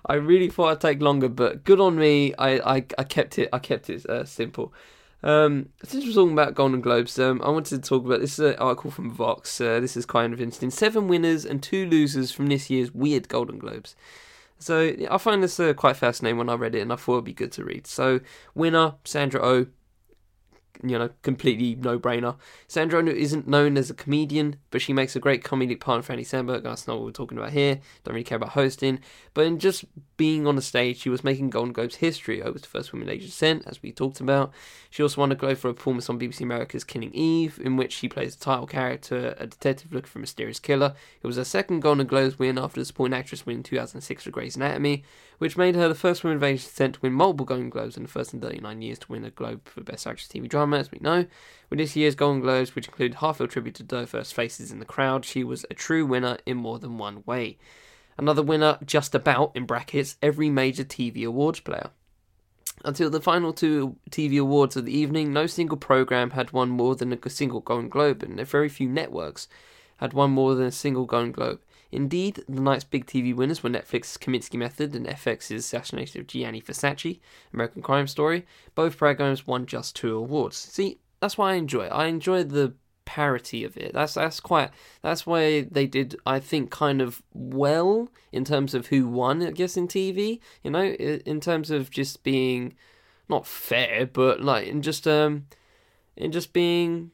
[0.07, 2.33] I really thought I'd take longer, but good on me.
[2.38, 3.50] I, I, I kept it.
[3.52, 4.72] I kept it uh, simple.
[5.25, 8.41] Um, since we're talking about Golden Globes, um, I wanted to talk about this is
[8.41, 9.59] an article from Vox.
[9.59, 10.71] Uh, this is kind of interesting.
[10.71, 13.97] Seven winners and two losers from this year's weird Golden Globes.
[14.59, 17.25] So I find this uh, quite fascinating when I read it, and I thought it'd
[17.25, 17.87] be good to read.
[17.87, 18.21] So
[18.55, 19.67] winner Sandra O, oh,
[20.83, 22.37] you know, completely no brainer.
[22.67, 26.25] Sandra isn't known as a comedian, but she makes a great comedic partner for Andy
[26.25, 26.63] Samberg.
[26.63, 27.81] That's not what we're talking about here.
[28.03, 29.01] Don't really care about hosting.
[29.33, 29.85] But in just
[30.17, 32.43] being on the stage, she was making Golden Globes history.
[32.43, 34.53] I was the first woman in Asian descent, as we talked about.
[34.91, 37.93] She also won a Globe for a performance on BBC America's Killing Eve, in which
[37.93, 40.95] she plays the title character, a detective looking for a mysterious killer.
[41.23, 44.31] It was her second Golden Globes win after the supporting actress win in 2006 for
[44.31, 45.05] Grey's Anatomy,
[45.44, 48.07] which made her the first woman of Asian descent to win multiple Golden Globes and
[48.07, 50.90] the first in 39 years to win a Globe for Best Actress TV Drama, as
[50.90, 51.26] we know.
[51.68, 55.26] With this year's Golden Globes, which included half tribute to diverse faces in the crowd,
[55.26, 57.59] she was a true winner in more than one way.
[58.16, 61.90] Another winner, just about, in brackets, every major TV awards player.
[62.83, 66.96] Until the final two TV awards of the evening, no single program had won more
[66.96, 69.46] than a single Golden Globe, and very few networks
[69.98, 71.61] had won more than a single Golden Globe.
[71.94, 76.61] Indeed, the night's big TV winners were Netflix's Kominsky Method and FX's Assassination of Gianni
[76.61, 77.20] Versace,
[77.52, 78.44] American Crime Story.
[78.74, 80.57] Both programs won just two awards.
[80.57, 81.92] See, that's why I enjoy it.
[81.92, 83.92] I enjoy the parity of it.
[83.92, 84.70] That's that's quite
[85.02, 89.40] that's why they did I think kind of well in terms of who won.
[89.40, 92.74] I guess in TV, you know, in terms of just being
[93.28, 95.46] not fair, but like in just um
[96.16, 97.12] in just being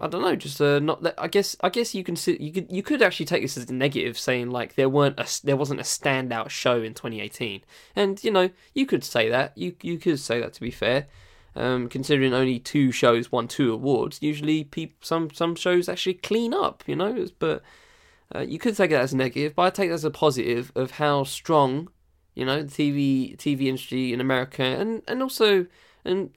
[0.00, 1.06] I don't know, just uh, not.
[1.18, 3.70] I guess I guess you can see you could you could actually take this as
[3.70, 7.62] a negative, saying like there weren't a there wasn't a standout show in 2018,
[7.94, 11.06] and you know you could say that you you could say that to be fair,
[11.54, 16.52] um, considering only two shows won two awards, usually people, some some shows actually clean
[16.52, 17.26] up, you know.
[17.38, 17.62] But
[18.34, 20.72] uh, you could take that as a negative, but I take that as a positive
[20.74, 21.88] of how strong,
[22.34, 25.66] you know, the TV TV industry in America and and also
[26.04, 26.30] and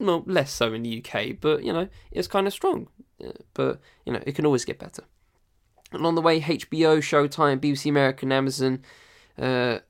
[0.00, 2.88] well less so in the UK, but you know it's kind of strong.
[3.54, 5.04] But you know it can always get better.
[5.92, 8.82] On the way, HBO, Showtime, BBC America, and Amazon.
[9.38, 9.80] Uh,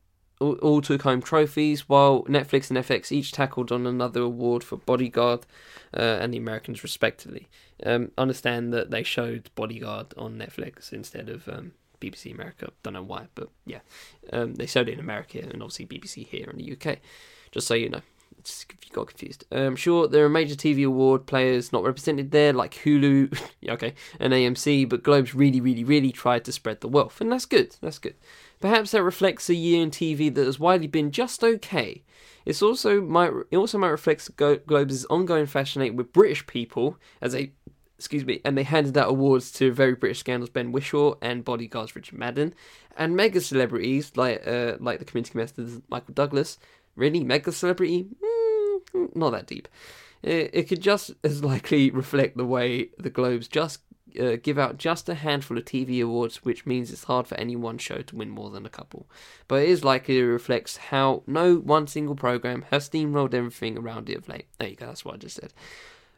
[0.41, 4.79] all, all took home trophies, while Netflix and FX each tackled on another award for
[4.79, 5.41] Bodyguard
[5.95, 7.49] uh, and The Americans, respectively.
[7.85, 12.71] Um, understand that they showed Bodyguard on Netflix instead of um, BBC America.
[12.83, 13.81] Don't know why, but yeah,
[14.33, 16.99] um, they showed it in America and obviously BBC here in the UK.
[17.53, 18.03] Just so you know,
[18.45, 19.45] if you got confused.
[19.53, 23.95] Um, sure, there are major TV award players not represented there, like Hulu, yeah, okay,
[24.19, 27.77] and AMC, but Globes really, really, really tried to spread the wealth, and that's good.
[27.81, 28.15] That's good.
[28.61, 32.03] Perhaps that reflects a year in TV that has widely been just okay.
[32.45, 37.53] It's also might it also might reflect Globe's ongoing fascination with British people as a
[38.01, 41.95] excuse me, and they handed out awards to very British scandals Ben Whishaw and bodyguards
[41.95, 42.55] Richard Madden,
[42.97, 46.59] and mega celebrities like uh, like the Kominsky Method Michael Douglas.
[46.97, 48.07] Really, mega celebrity?
[48.95, 49.69] Mm, not that deep.
[50.23, 53.81] It, it could just as likely reflect the way the Globes just
[54.19, 57.57] uh, give out just a handful of TV awards, which means it's hard for any
[57.57, 59.07] one show to win more than a couple.
[59.49, 64.11] But it is likely to reflect how no one single program has steamrolled everything around
[64.11, 64.47] it of late.
[64.59, 65.53] There you go, that's what I just said.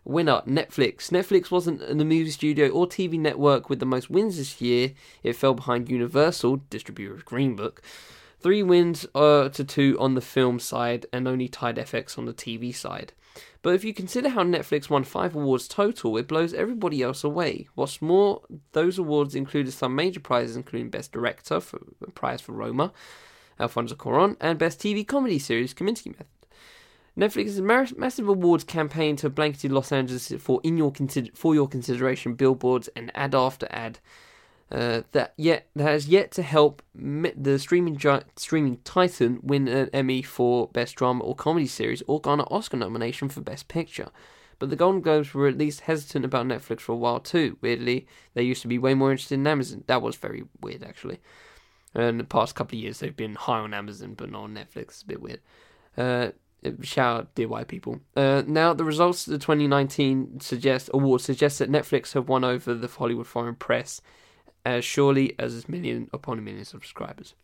[0.05, 1.11] Winner Netflix.
[1.11, 4.93] Netflix wasn't the movie studio or TV network with the most wins this year.
[5.23, 7.83] It fell behind Universal, distributor of Green Book.
[8.43, 12.35] Three wins uh, to two on the film side, and only tied FX on the
[12.35, 13.13] TV side.
[13.63, 17.69] But if you consider how Netflix won five awards total, it blows everybody else away.
[17.77, 21.81] What's more, those awards included some major prizes, including Best Director for
[22.15, 22.93] prize for Roma,
[23.61, 26.27] Alfonso Cuarón, and Best TV Comedy Series, Kominsky Method.
[27.17, 27.61] Netflix's
[27.97, 32.89] massive awards campaign to blanketed Los Angeles for in your consider- for your consideration billboards
[32.97, 33.99] and ad after ad
[34.73, 39.91] uh, that yet that has yet to help the streaming gi- streaming titan win an
[39.93, 44.09] Emmy for best drama or comedy series or garner an Oscar nomination for best picture.
[44.59, 47.59] But the Golden Globes were at least hesitant about Netflix for a while too.
[47.61, 49.85] Weirdly, they used to be way more interested in Amazon.
[49.89, 51.21] That was very weird actually.
[51.95, 54.83] And the past couple of years they've been high on Amazon but not on Netflix.
[54.83, 55.41] It's a bit weird.
[55.99, 56.31] Uh,
[56.81, 58.01] shout out, dear white people.
[58.17, 62.73] Uh, now, the results of the 2019 suggest awards suggest that Netflix have won over
[62.73, 64.01] the Hollywood Foreign Press
[64.65, 67.35] as surely as his million upon a million subscribers.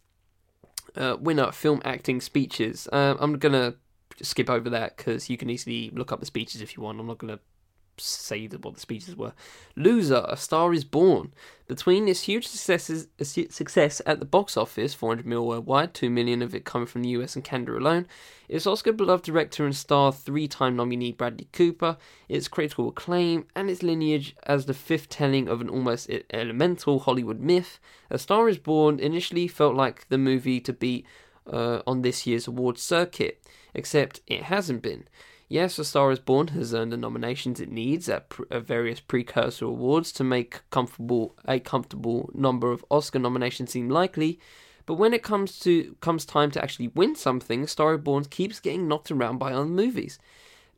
[0.96, 2.88] Uh, winner film acting speeches.
[2.92, 3.74] Uh, I'm gonna
[4.22, 6.98] skip over that because you can easily look up the speeches if you want.
[6.98, 7.40] I'm not gonna
[8.00, 9.32] say what the speeches were.
[9.76, 11.32] Loser, A Star Is Born.
[11.66, 16.54] Between its huge successes, success at the box office, 400 mil worldwide, 2 million of
[16.54, 18.06] it coming from the US and Canada alone,
[18.48, 23.68] its Oscar beloved director and star, three time nominee Bradley Cooper, its critical acclaim, and
[23.68, 28.58] its lineage as the fifth telling of an almost elemental Hollywood myth, A Star Is
[28.58, 31.04] Born initially felt like the movie to beat
[31.46, 33.42] uh, on this year's awards circuit,
[33.74, 35.06] except it hasn't been.
[35.48, 39.00] Yes, A Star is Born has earned the nominations it needs at, pr- at various
[39.00, 44.38] precursor awards to make comfortable a comfortable number of Oscar nominations seem likely,
[44.84, 48.60] but when it comes to comes time to actually win something, Star is Born keeps
[48.60, 50.18] getting knocked around by other movies.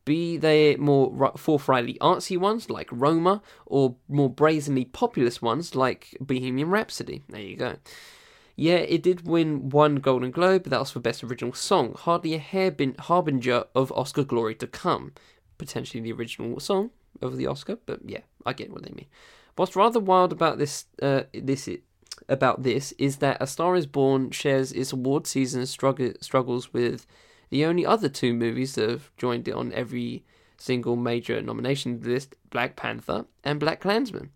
[0.05, 6.71] Be they more forthrightly artsy ones like Roma, or more brazenly populist ones like Bohemian
[6.71, 7.23] Rhapsody.
[7.29, 7.77] There you go.
[8.61, 11.95] Yeah, it did win one Golden Globe, but that was for Best Original Song.
[11.95, 15.15] Hardly a hairbin- harbinger of Oscar glory to come.
[15.57, 16.91] Potentially the original song
[17.23, 19.07] of the Oscar, but yeah, I get what they mean.
[19.57, 21.71] What's rather wild about this, uh, this
[22.29, 27.07] about this is that A Star Is Born shares its award season struggle, struggles with
[27.49, 30.23] the only other two movies that have joined it on every
[30.59, 34.33] single major nomination list: Black Panther and Black Klansman.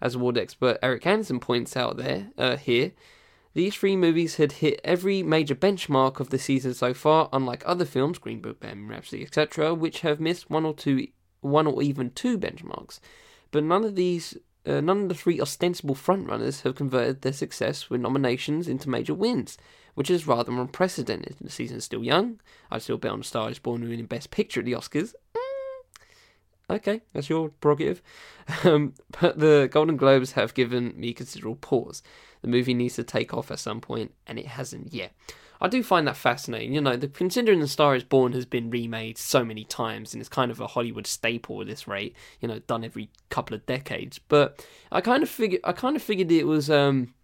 [0.00, 2.92] As award expert Erik Anderson points out there uh, here,
[3.56, 7.86] these three movies had hit every major benchmark of the season so far, unlike other
[7.86, 11.08] films, Green Book, Bohemian Rhapsody, etc., which have missed one or two,
[11.40, 13.00] one or even two benchmarks.
[13.52, 17.88] But none of these, uh, none of the three ostensible frontrunners have converted their success
[17.88, 19.56] with nominations into major wins,
[19.94, 21.36] which is rather unprecedented.
[21.40, 22.40] The season's still young.
[22.70, 25.14] I'd still bet on Star is Born winning Best Picture at the Oscars.
[26.68, 28.02] Okay, that's your prerogative.
[28.62, 32.00] Um, but the Golden Globes have given me considerable pause.
[32.42, 35.12] The movie needs to take off at some point, and it hasn't yet.
[35.60, 36.72] I do find that fascinating.
[36.72, 40.20] You know, the, considering The Star Is Born has been remade so many times, and
[40.20, 42.14] it's kind of a Hollywood staple at this rate.
[42.40, 44.20] You know, done every couple of decades.
[44.20, 47.14] But I kind of figured, I kind of figured it was um,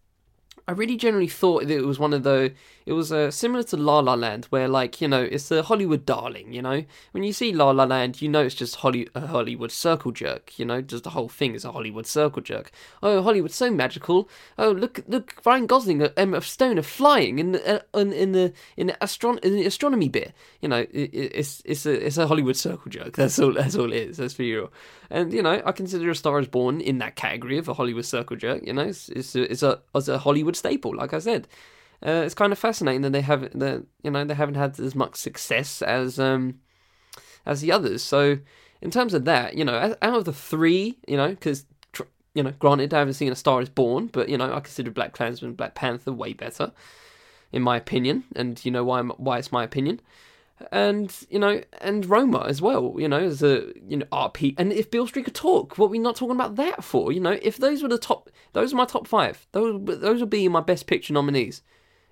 [0.68, 2.54] I really generally thought that it was one of the.
[2.86, 6.04] It was uh, similar to La La Land, where like you know it's the Hollywood
[6.04, 6.52] darling.
[6.52, 9.70] You know, when you see La La Land, you know it's just Holly, a Hollywood
[9.70, 10.58] circle jerk.
[10.58, 12.70] You know, just the whole thing is a Hollywood circle jerk.
[13.02, 14.28] Oh, Hollywood's so magical.
[14.58, 18.52] Oh, look, look, Ryan Gosling and Emma Stone are flying in the uh, in, the
[18.76, 20.32] in the, astron- in the astronomy bit.
[20.60, 23.12] You know, it, it's it's a it's a Hollywood circle jerk.
[23.16, 23.52] That's all.
[23.52, 24.16] That's all it is.
[24.16, 24.70] That's for you.
[25.10, 28.06] And you know, I consider A Star Is Born in that category of a Hollywood
[28.06, 28.66] circle jerk.
[28.66, 30.96] You know, it's it's a, it's a, it's a Hollywood staple.
[30.96, 31.48] Like I said,
[32.04, 34.94] uh, it's kind of fascinating that they haven't that you know they haven't had as
[34.94, 36.60] much success as um
[37.46, 38.02] as the others.
[38.02, 38.38] So
[38.80, 41.66] in terms of that, you know, out of the three, you know, because
[42.34, 44.90] you know, granted, I haven't seen A Star Is Born, but you know, I consider
[44.90, 46.72] Black Klansman, Black Panther way better,
[47.52, 50.00] in my opinion, and you know why I'm, why it's my opinion
[50.70, 52.94] and you know, and Roma as well.
[52.98, 54.54] You know, as a you know RP.
[54.58, 57.12] And if Beale Street could talk, what are we not talking about that for?
[57.12, 59.46] You know, if those were the top, those are my top five.
[59.52, 61.62] Those those would be my best picture nominees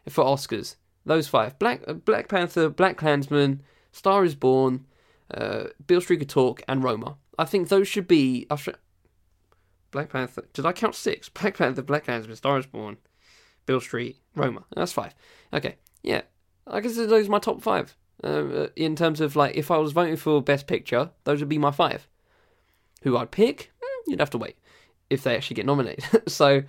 [0.09, 0.77] for Oscars.
[1.05, 4.87] Those five: Black Black Panther, Black Klansman, Star Is Born,
[5.33, 7.17] uh, Beale Street talk, and Roma.
[7.39, 8.47] I think those should be.
[9.91, 10.45] Black Panther.
[10.53, 11.29] Did I count six?
[11.41, 12.97] Black Panther, Black Klansman, Star Is Born,
[13.67, 14.65] Beale Street, Roma.
[14.75, 15.15] That's five.
[15.53, 16.23] Okay, yeah.
[16.67, 17.97] I consider those are my top five.
[18.23, 21.59] Uh, in terms of like, if I was voting for Best Picture, those would be
[21.59, 22.07] my five.
[23.03, 24.57] Who I'd pick, mm, you'd have to wait
[25.09, 26.05] if they actually get nominated.
[26.29, 26.63] so,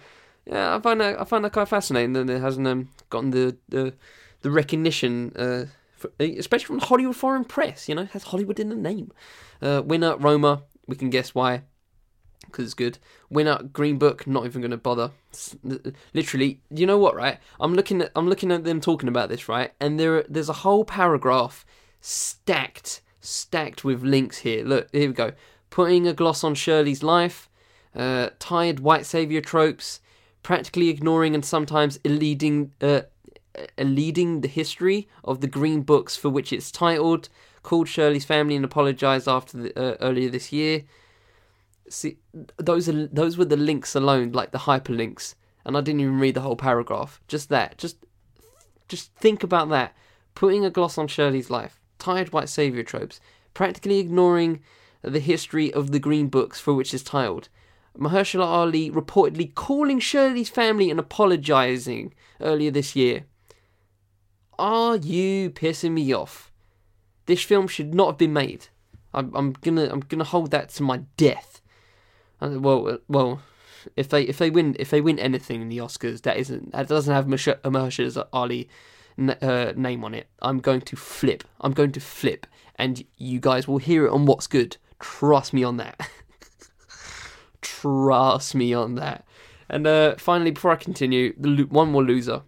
[0.46, 3.58] yeah, I find that I find that quite fascinating that it hasn't um, gotten the
[3.70, 3.94] the,
[4.42, 5.66] the recognition, uh,
[5.98, 7.88] for, especially from the Hollywood foreign press.
[7.88, 9.12] You know, has Hollywood in the name.
[9.62, 11.64] Uh, winner Roma, we can guess why
[12.46, 12.98] because it's good.
[13.30, 15.12] Winner Green Book, not even going to bother.
[16.14, 17.16] Literally, you know what?
[17.16, 19.72] Right, I'm looking at I'm looking at them talking about this, right?
[19.80, 21.66] And there there's a whole paragraph
[22.02, 24.66] stacked stacked with links here.
[24.66, 25.34] Look, here we go.
[25.70, 27.50] Putting a gloss on Shirley's life,
[27.96, 30.02] uh, tired white savior tropes,
[30.44, 33.02] practically ignoring and sometimes eluding uh,
[33.78, 37.30] the history of the Green Books for which it's titled.
[37.64, 40.84] Called Shirley's family and apologized after the, uh, earlier this year
[41.92, 42.18] see
[42.58, 45.36] those are those were the links alone, like the hyperlinks,
[45.66, 47.22] and I didn't even read the whole paragraph.
[47.28, 47.98] Just that, just
[48.88, 49.96] just think about that.
[50.34, 53.20] Putting a gloss on Shirley's life, tired white savior tropes,
[53.54, 54.62] practically ignoring
[55.02, 57.50] the history of the green books for which it's titled.
[57.98, 63.26] Mahershala Ali reportedly calling Shirley's family and apologizing earlier this year.
[64.58, 66.52] Are you pissing me off?
[67.26, 68.68] This film should not have been made.
[69.14, 71.62] I'm, I'm gonna I'm gonna hold that to my death.
[72.42, 73.42] Uh, well, well,
[73.96, 76.88] if they if they win if they win anything in the Oscars that isn't that
[76.88, 78.70] doesn't have Mahershala Ali
[79.18, 81.44] uh, name on it, I'm going to flip.
[81.60, 84.78] I'm going to flip, and you guys will hear it on What's Good.
[85.00, 86.00] Trust me on that.
[87.62, 89.26] Trust me on that.
[89.70, 92.42] And uh, finally, before I continue, the one more loser,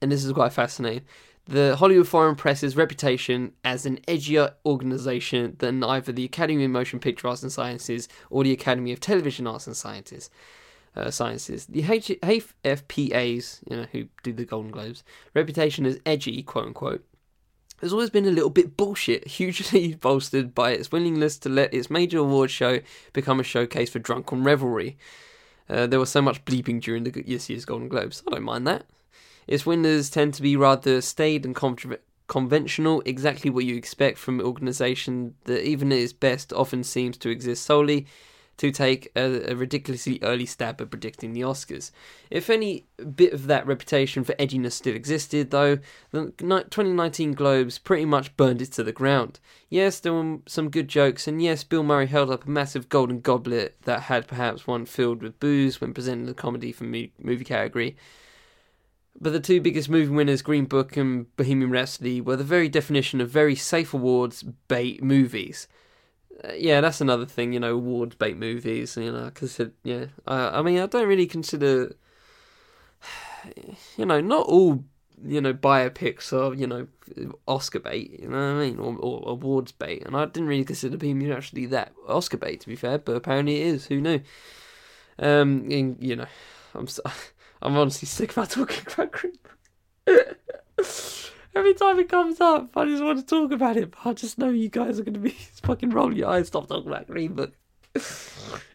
[0.00, 1.04] and this is quite fascinating.
[1.46, 7.00] The Hollywood Foreign Press's reputation as an edgier organisation than either the Academy of Motion
[7.00, 10.30] Picture Arts and Sciences or the Academy of Television Arts and Sciences.
[10.96, 11.66] Uh, sciences.
[11.66, 15.04] The H- HFPA's, you know, who do the Golden Globes,
[15.34, 17.04] reputation as edgy, quote unquote,
[17.80, 21.90] has always been a little bit bullshit, hugely bolstered by its willingness to let its
[21.90, 22.80] major award show
[23.12, 24.98] become a showcase for drunken revelry.
[25.68, 28.22] Uh, there was so much bleeping during the this year's Golden Globes.
[28.26, 28.84] I don't mind that.
[29.46, 31.56] Its winners tend to be rather staid and
[32.26, 37.16] conventional, exactly what you expect from an organisation that, even at its best, often seems
[37.18, 38.06] to exist solely
[38.60, 41.92] to take a, a, ridiculously early stab at predicting the Oscars.
[42.30, 42.84] If any
[43.14, 45.78] bit of that reputation for edginess still existed, though,
[46.10, 49.40] the 2019 Globes pretty much burned it to the ground.
[49.70, 53.20] Yes, there were some good jokes, and yes, Bill Murray held up a massive golden
[53.20, 57.96] goblet that had perhaps one filled with booze when presenting the comedy for movie category.
[59.18, 63.22] But the two biggest movie winners, Green Book and Bohemian Rhapsody, were the very definition
[63.22, 65.66] of very safe awards bait movies.
[66.56, 68.96] Yeah, that's another thing, you know, awards bait movies.
[68.96, 71.94] You know, because yeah, I, I mean, I don't really consider,
[73.96, 74.84] you know, not all
[75.22, 76.86] you know biopics are you know
[77.46, 78.20] Oscar bait.
[78.20, 80.04] You know what I mean, or, or awards bait.
[80.06, 82.98] And I didn't really consider being actually that Oscar bait, to be fair.
[82.98, 83.86] But apparently it is.
[83.86, 84.20] Who knew?
[85.18, 86.26] Um, you know,
[86.74, 87.02] I'm so,
[87.62, 89.34] I'm honestly sick about talking about Green
[91.54, 94.38] Every time it comes up, I just want to talk about it, but I just
[94.38, 95.30] know you guys are going to be
[95.62, 96.46] fucking rolling your eyes.
[96.46, 97.54] Stop talking about Green Book.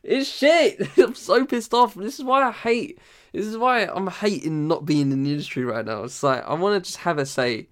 [0.04, 0.90] it's shit.
[0.98, 1.96] I'm so pissed off.
[1.96, 3.00] This is why I hate.
[3.32, 6.04] This is why I'm hating not being in the industry right now.
[6.04, 7.70] It's like I want to just have a say.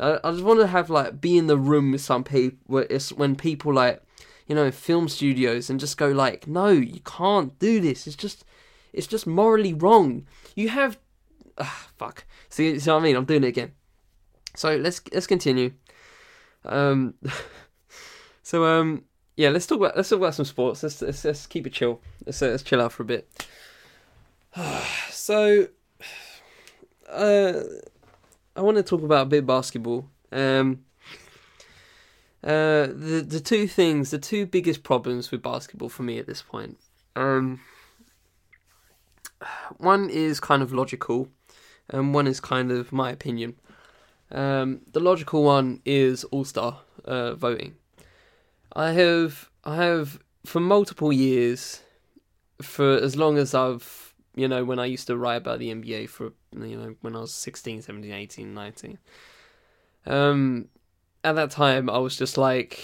[0.00, 2.58] I, just want to have like be in the room with some people.
[2.66, 4.02] Where it's when people like,
[4.46, 8.06] you know, film studios and just go like, no, you can't do this.
[8.06, 8.44] It's just,
[8.92, 10.26] it's just morally wrong.
[10.54, 10.98] You have,
[11.58, 12.24] ah, fuck.
[12.48, 13.16] See, see what I mean?
[13.16, 13.72] I'm doing it again.
[14.58, 15.70] So let's let's continue.
[16.64, 17.14] Um,
[18.42, 19.04] so um,
[19.36, 20.82] yeah, let's talk about let's talk about some sports.
[20.82, 22.00] Let's let's, let's keep it chill.
[22.26, 23.46] Let's let's chill out for a bit.
[25.10, 25.68] so,
[27.08, 27.52] uh,
[28.56, 30.06] I want to talk about a bit basketball.
[30.32, 30.80] Um,
[32.42, 36.42] uh, the the two things, the two biggest problems with basketball for me at this
[36.42, 36.78] point.
[37.14, 37.60] Um,
[39.76, 41.28] one is kind of logical,
[41.88, 43.54] and one is kind of my opinion.
[44.30, 47.76] Um, the logical one is All Star uh, voting.
[48.74, 51.82] I have I have for multiple years,
[52.60, 56.08] for as long as I've you know when I used to write about the NBA
[56.08, 58.98] for you know when I was 16, 17, 18, 19.
[60.06, 60.68] Um,
[61.24, 62.80] at that time I was just like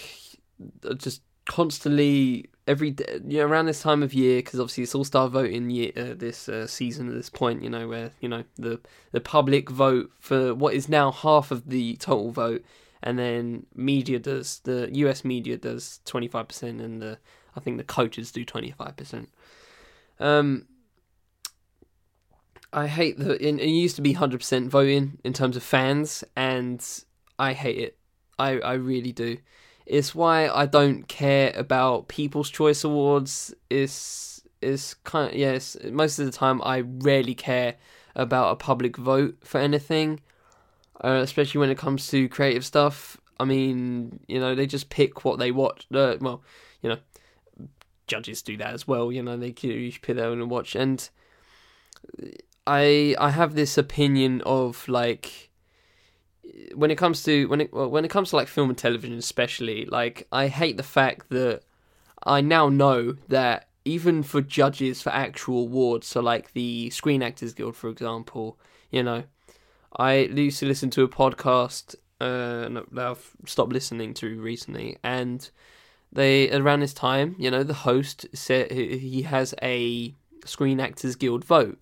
[0.96, 5.04] just constantly every day, you know, around this time of year because obviously it's all
[5.04, 8.44] star voting year uh, this uh, season at this point you know where you know
[8.56, 8.80] the
[9.12, 12.64] the public vote for what is now half of the total vote
[13.02, 17.18] and then media does the US media does 25% and the
[17.56, 19.26] I think the coaches do 25%
[20.20, 20.66] um
[22.72, 26.84] I hate the it, it used to be 100% voting in terms of fans and
[27.38, 27.98] I hate it.
[28.38, 29.38] I I really do
[29.86, 33.54] it's why I don't care about People's Choice Awards.
[33.68, 35.76] It's it's kind of, yes.
[35.90, 37.74] Most of the time, I rarely care
[38.14, 40.20] about a public vote for anything,
[41.02, 43.18] uh, especially when it comes to creative stuff.
[43.38, 45.86] I mean, you know, they just pick what they watch.
[45.92, 46.42] Uh, well,
[46.80, 46.98] you know,
[48.06, 49.12] judges do that as well.
[49.12, 50.74] You know, they you pick their own and watch.
[50.74, 51.08] And
[52.66, 55.50] I I have this opinion of like
[56.74, 59.18] when it comes to when it well, when it comes to like film and television
[59.18, 61.62] especially like i hate the fact that
[62.24, 67.54] i now know that even for judges for actual awards so like the screen actors
[67.54, 68.58] guild for example
[68.90, 69.24] you know
[69.96, 75.50] i used to listen to a podcast uh that i've stopped listening to recently and
[76.12, 80.14] they around this time you know the host said he has a
[80.44, 81.78] screen actors guild vote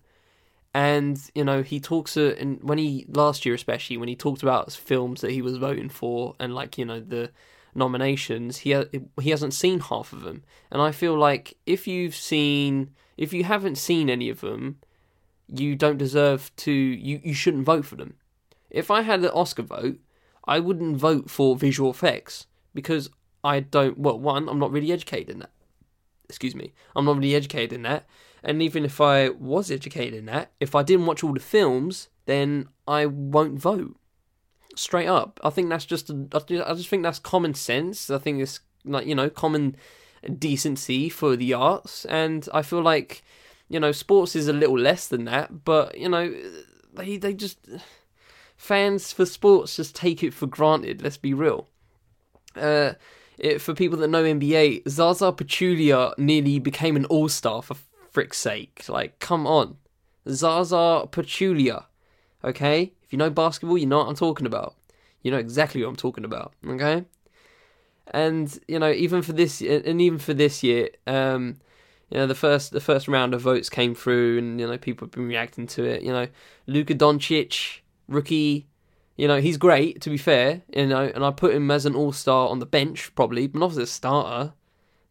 [0.73, 4.41] and you know he talks uh, and when he last year especially when he talked
[4.41, 7.29] about films that he was voting for and like you know the
[7.75, 8.85] nominations he ha-
[9.21, 13.43] he hasn't seen half of them and i feel like if you've seen if you
[13.43, 14.77] haven't seen any of them
[15.47, 18.15] you don't deserve to you you shouldn't vote for them
[18.69, 19.99] if i had an oscar vote
[20.45, 23.09] I wouldn't vote for visual effects because
[23.43, 23.97] I don't.
[23.97, 25.51] Well, one, I'm not really educated in that.
[26.27, 28.05] Excuse me, I'm not really educated in that.
[28.43, 32.09] And even if I was educated in that, if I didn't watch all the films,
[32.25, 33.95] then I won't vote.
[34.75, 36.09] Straight up, I think that's just.
[36.09, 38.09] I just think that's common sense.
[38.09, 39.75] I think it's like you know common
[40.39, 43.23] decency for the arts, and I feel like
[43.69, 45.63] you know sports is a little less than that.
[45.63, 46.33] But you know
[46.93, 47.59] they they just
[48.57, 51.01] fans for sports just take it for granted.
[51.01, 51.67] Let's be real.
[52.55, 52.93] Uh,
[53.37, 57.75] it, for people that know NBA, Zaza Pachulia nearly became an all star for
[58.13, 58.85] frick's sake.
[58.87, 59.77] Like, come on.
[60.29, 61.85] Zaza Pachulia.
[62.43, 62.93] Okay?
[63.03, 64.75] If you know basketball, you know what I'm talking about.
[65.21, 66.53] You know exactly what I'm talking about.
[66.65, 67.05] Okay?
[68.11, 71.57] And, you know, even for this and even for this year, um,
[72.09, 75.05] you know, the first the first round of votes came through and, you know, people
[75.05, 76.03] have been reacting to it.
[76.03, 76.27] You know,
[76.67, 78.67] Luka Doncic, rookie
[79.15, 80.61] you know, he's great to be fair.
[80.75, 83.59] You know, and I put him as an all star on the bench probably, but
[83.59, 84.53] not as a starter.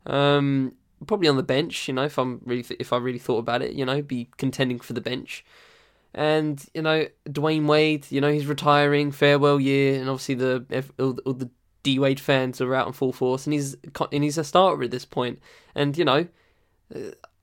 [0.07, 0.75] Um,
[1.07, 1.89] probably on the bench.
[1.89, 4.81] You know, if I'm really if I really thought about it, you know, be contending
[4.81, 5.45] for the bench.
[6.15, 8.07] And you know, Dwyane Wade.
[8.11, 11.51] You know, he's retiring, farewell year, and obviously the all, all the
[11.83, 13.77] D Wade fans are out in full force, and he's
[14.13, 15.39] and he's a starter at this point.
[15.75, 16.27] And you know,
[16.95, 16.99] uh,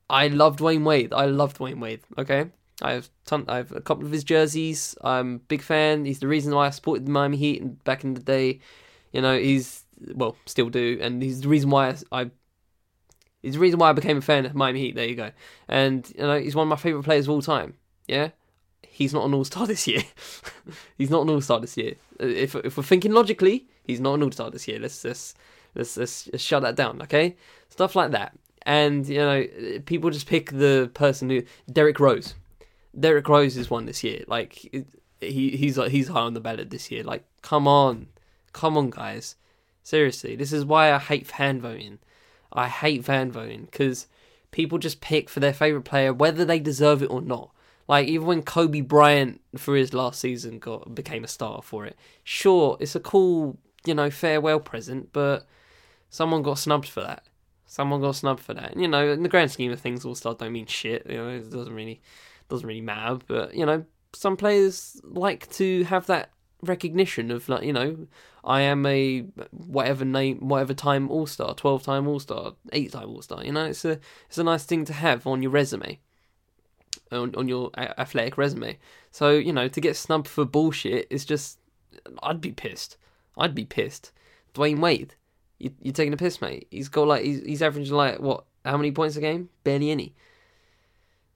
[0.09, 1.13] I love Dwyane Wade.
[1.13, 2.01] I love Dwyane Wade.
[2.17, 2.45] Okay,
[2.81, 4.95] I have ton, I have a couple of his jerseys.
[5.01, 6.05] I'm a big fan.
[6.05, 8.59] He's the reason why I supported the Miami Heat back in the day.
[9.11, 9.83] You know, he's
[10.13, 12.31] well, still do, and he's the reason why I, I
[13.41, 14.95] he's the reason why I became a fan of Miami Heat.
[14.95, 15.31] There you go.
[15.67, 17.75] And you know, he's one of my favorite players of all time.
[18.07, 18.29] Yeah,
[18.87, 20.03] he's not an All Star this year.
[20.97, 21.95] he's not an All Star this year.
[22.21, 24.79] Uh, if if we're thinking logically, he's not an All Star this year.
[24.79, 25.35] Let's let's
[25.75, 27.01] let's, let's, shut that down.
[27.03, 27.35] Okay,
[27.69, 28.37] stuff like that.
[28.63, 29.45] And you know,
[29.85, 32.35] people just pick the person who Derrick Rose.
[32.99, 34.23] Derrick Rose is one this year.
[34.27, 34.85] Like
[35.21, 37.03] he he's like he's high on the ballot this year.
[37.03, 38.07] Like come on,
[38.53, 39.35] come on, guys.
[39.83, 41.99] Seriously, this is why I hate fan voting.
[42.51, 44.07] I hate fan voting because
[44.51, 47.51] people just pick for their favorite player whether they deserve it or not.
[47.87, 51.97] Like even when Kobe Bryant for his last season got became a star for it.
[52.23, 55.47] Sure, it's a cool you know farewell present, but
[56.09, 57.23] someone got snubbed for that.
[57.65, 58.71] Someone got snubbed for that.
[58.71, 61.05] And, you know, in the grand scheme of things, All Star don't mean shit.
[61.07, 62.01] You know, it doesn't really
[62.49, 63.19] doesn't really matter.
[63.27, 66.31] But you know, some players like to have that
[66.61, 68.07] recognition of like you know,
[68.49, 69.19] I am a
[69.51, 73.45] whatever name, whatever time All Star, twelve time All Star, eight time All Star.
[73.45, 75.99] You know, it's a it's a nice thing to have on your resume.
[77.11, 78.77] On, on your athletic resume,
[79.09, 81.57] so you know to get snubbed for bullshit is just,
[82.21, 82.97] I'd be pissed.
[83.35, 84.11] I'd be pissed.
[84.53, 85.15] Dwyane Wade,
[85.57, 86.67] you, you're taking a piss, mate.
[86.69, 88.45] He's got like he's he's averaging like what?
[88.63, 89.49] How many points a game?
[89.63, 90.13] Barely any.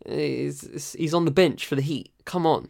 [0.05, 2.11] He's, he's on the bench for the Heat.
[2.25, 2.69] Come on.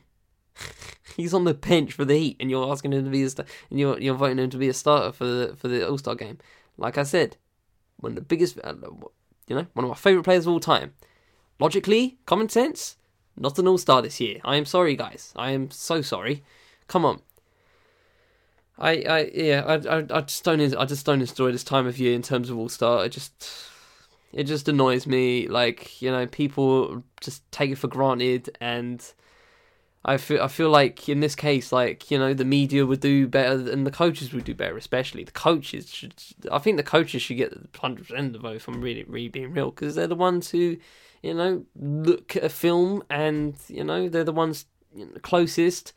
[1.16, 3.46] He's on the bench for the Heat, and you're asking him to be a star-
[3.70, 6.16] and you're you're voting him to be a starter for the for the All Star
[6.16, 6.38] game.
[6.78, 7.38] Like I said,
[7.98, 8.74] one of the biggest, uh,
[9.48, 10.94] you know, one of my favorite players of all time.
[11.60, 12.98] Logically, common sense,
[13.38, 14.40] not an All Star this year.
[14.44, 15.34] I am sorry, guys.
[15.36, 16.44] I am so sorry.
[16.88, 17.22] Come on.
[18.78, 22.00] I, I yeah I, I, I just don't I just don't enjoy this time of
[22.00, 23.00] year in terms of All Star.
[23.00, 23.48] I just
[24.34, 25.48] it just annoys me.
[25.48, 29.04] Like you know, people just take it for granted, and
[30.06, 33.28] I feel I feel like in this case, like you know, the media would do
[33.28, 34.78] better, and the coaches would do better.
[34.78, 36.14] Especially the coaches should.
[36.52, 38.58] I think the coaches should get hundred percent of the vote.
[38.58, 40.78] If I'm really, really being real, because they're the ones who,
[41.22, 44.66] you know, look at a film, and you know, they're the ones
[45.22, 45.94] closest,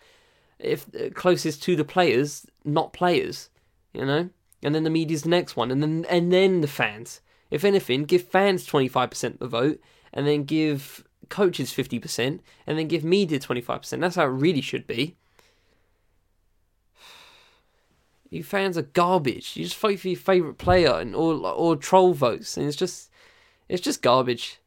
[0.59, 3.51] if uh, closest to the players, not players.
[3.93, 4.29] You know,
[4.63, 8.05] and then the media's the next one, and then and then the fans if anything,
[8.05, 9.81] give fans 25% of the vote
[10.13, 14.01] and then give coaches 50% and then give media 25%.
[14.01, 15.17] That's how it really should be.
[18.29, 19.57] You fans are garbage.
[19.57, 23.09] You just vote for your favourite player and all or troll votes and it's just
[23.69, 24.59] it's just garbage.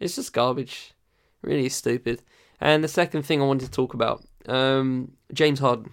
[0.00, 0.94] It's just garbage.
[1.42, 2.22] Really stupid.
[2.58, 5.92] And the second thing I wanted to talk about, um, James Harden.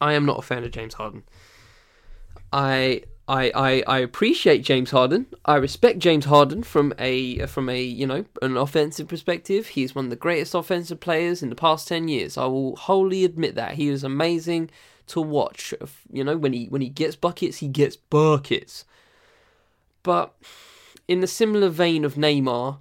[0.00, 1.24] I am not a fan of James Harden.
[2.52, 5.26] I I, I, I appreciate James Harden.
[5.44, 9.68] I respect James Harden from a from a you know an offensive perspective.
[9.68, 12.36] He's one of the greatest offensive players in the past ten years.
[12.36, 14.70] I will wholly admit that he is amazing
[15.08, 15.72] to watch.
[16.12, 18.84] You know when he when he gets buckets, he gets buckets.
[20.02, 20.34] But
[21.06, 22.78] in the similar vein of Neymar,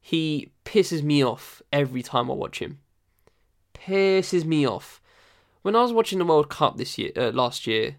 [0.00, 2.78] he pisses me off every time I watch him.
[3.74, 5.00] Pisses me off.
[5.60, 7.96] When I was watching the World Cup this year, uh, last year,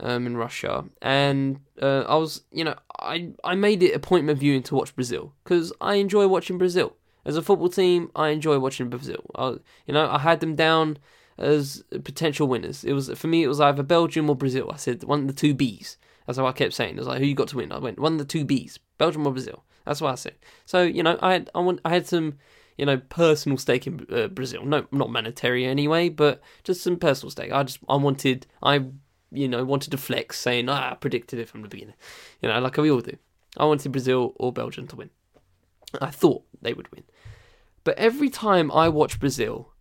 [0.00, 4.28] um, in Russia, and uh, I was, you know, I I made it a point
[4.28, 8.10] of viewing to watch Brazil because I enjoy watching Brazil as a football team.
[8.14, 9.24] I enjoy watching Brazil.
[9.34, 10.98] I, you know, I had them down
[11.38, 12.84] as potential winners.
[12.84, 13.42] It was for me.
[13.42, 14.70] It was either Belgium or Brazil.
[14.72, 15.96] I said one of the two Bs.
[16.26, 16.94] That's how I kept saying.
[16.94, 17.72] It was like who you got to win.
[17.72, 19.64] I went one of the two Bs, Belgium or Brazil.
[19.84, 20.34] That's what I said.
[20.64, 22.38] So you know, I had I, I had some
[22.78, 24.64] you know personal stake in uh, Brazil.
[24.64, 27.52] No, not monetary anyway, but just some personal stake.
[27.52, 28.86] I just I wanted I
[29.34, 31.94] you know wanted to flex, saying ah, I predicted it from the beginning.
[32.40, 33.16] You know, like we all do.
[33.56, 35.10] I wanted Brazil or Belgium to win.
[36.00, 37.04] I thought they would win.
[37.84, 39.72] But every time I watch Brazil,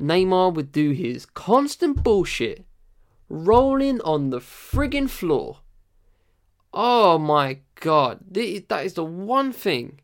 [0.00, 2.64] Neymar would do his constant bullshit,
[3.28, 5.58] rolling on the friggin' floor.
[6.72, 10.00] Oh my god, that is the one thing.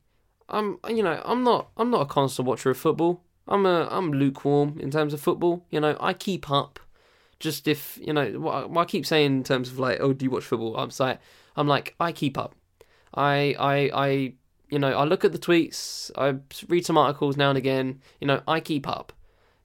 [0.48, 3.22] I'm, you know, I'm not, I'm not a constant watcher of football.
[3.48, 5.64] I'm a, I'm lukewarm in terms of football.
[5.70, 6.78] You know, I keep up.
[7.40, 10.30] Just if you know what, I keep saying in terms of like, oh, do you
[10.30, 10.76] watch football?
[10.76, 11.18] I'm like,
[11.56, 12.54] I'm like, I keep up.
[13.14, 14.32] I, I, I
[14.68, 16.38] you know, I look at the tweets, I
[16.68, 18.00] read some articles now and again.
[18.20, 19.12] You know, I keep up,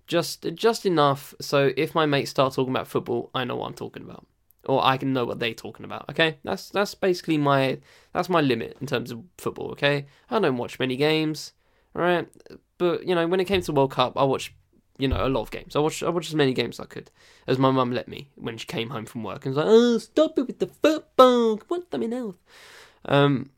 [0.07, 3.73] just just enough so if my mates start talking about football, I know what I'm
[3.73, 4.25] talking about,
[4.65, 6.09] or I can know what they're talking about.
[6.09, 7.79] Okay, that's that's basically my
[8.13, 9.71] that's my limit in terms of football.
[9.71, 11.53] Okay, I don't watch many games,
[11.93, 12.27] right?
[12.77, 14.53] But you know, when it came to World Cup, I watched
[14.97, 15.75] you know a lot of games.
[15.75, 17.11] I watched I watched as many games as I could
[17.47, 19.97] as my mum let me when she came home from work and was like, "Oh,
[19.97, 21.59] stop it with the football!
[21.67, 22.35] What the hell?"
[23.07, 23.51] Um,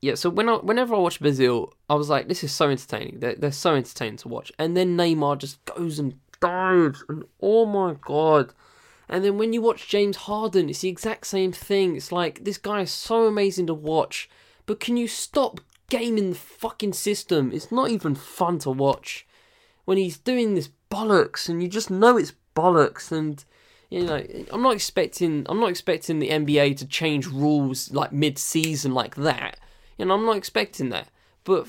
[0.00, 3.20] yeah, so when I, whenever I watched Brazil, I was like, this is so entertaining.
[3.20, 4.50] They're, they're so entertaining to watch.
[4.58, 8.54] And then Neymar just goes and dives, and oh my god.
[9.10, 11.96] And then when you watch James Harden, it's the exact same thing.
[11.96, 14.30] It's like, this guy is so amazing to watch,
[14.64, 15.60] but can you stop
[15.90, 17.50] gaming the fucking system?
[17.52, 19.26] It's not even fun to watch.
[19.90, 23.44] When he's doing this bollocks, and you just know it's bollocks, and
[23.88, 28.94] you know, I'm not expecting I'm not expecting the NBA to change rules like mid-season
[28.94, 29.58] like that.
[29.98, 31.08] You know, I'm not expecting that.
[31.42, 31.66] But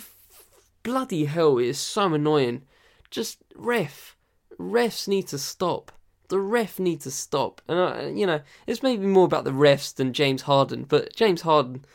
[0.84, 2.62] bloody hell, it is so annoying.
[3.10, 4.16] Just ref.
[4.60, 5.92] Refs need to stop.
[6.28, 7.60] The ref need to stop.
[7.68, 10.84] And, uh, you know, it's maybe more about the refs than James Harden.
[10.84, 11.86] But James Harden,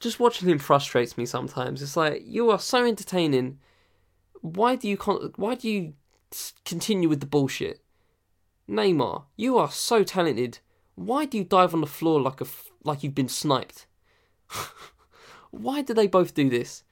[0.00, 1.82] just watching him frustrates me sometimes.
[1.82, 3.60] It's like, you are so entertaining.
[4.40, 5.94] Why do you, con- why do you
[6.64, 7.80] continue with the bullshit?
[8.68, 10.58] Neymar, you are so talented.
[10.94, 13.86] Why do you dive on the floor like a f- like you've been sniped?
[15.50, 16.82] Why do they both do this?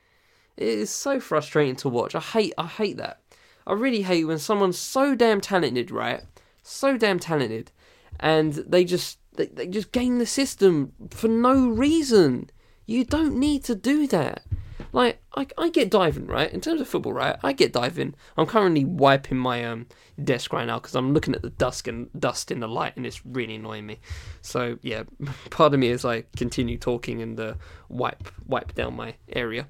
[0.56, 2.14] It is so frustrating to watch.
[2.14, 3.20] I hate I hate that.
[3.66, 6.22] I really hate when someone's so damn talented, right?
[6.62, 7.72] So damn talented
[8.20, 12.50] and they just they, they just game the system for no reason.
[12.86, 14.44] You don't need to do that.
[14.92, 17.36] Like I, I get diving right in terms of football right.
[17.42, 18.14] I get diving.
[18.36, 19.86] I'm currently wiping my um
[20.22, 23.06] desk right now because I'm looking at the dust and dust in the light and
[23.06, 24.00] it's really annoying me.
[24.42, 25.04] So yeah,
[25.50, 27.54] part of me is like continue talking and uh,
[27.88, 29.68] wipe wipe down my area.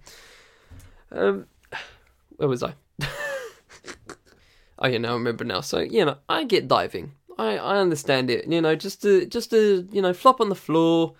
[1.10, 1.46] Um,
[2.36, 2.74] where was I?
[4.78, 5.60] oh yeah, now I remember now.
[5.60, 7.12] So you know, I get diving.
[7.38, 8.46] I I understand it.
[8.46, 11.14] You know, just to just to you know flop on the floor,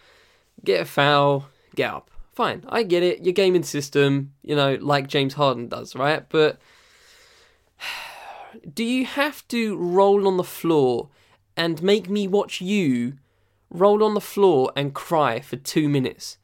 [0.65, 3.25] get a foul, get up fine, I get it.
[3.25, 6.29] Your gaming system, you know, like James Harden does, right?
[6.29, 6.61] But
[8.75, 11.09] do you have to roll on the floor
[11.57, 13.15] and make me watch you
[13.71, 16.37] roll on the floor and cry for two minutes?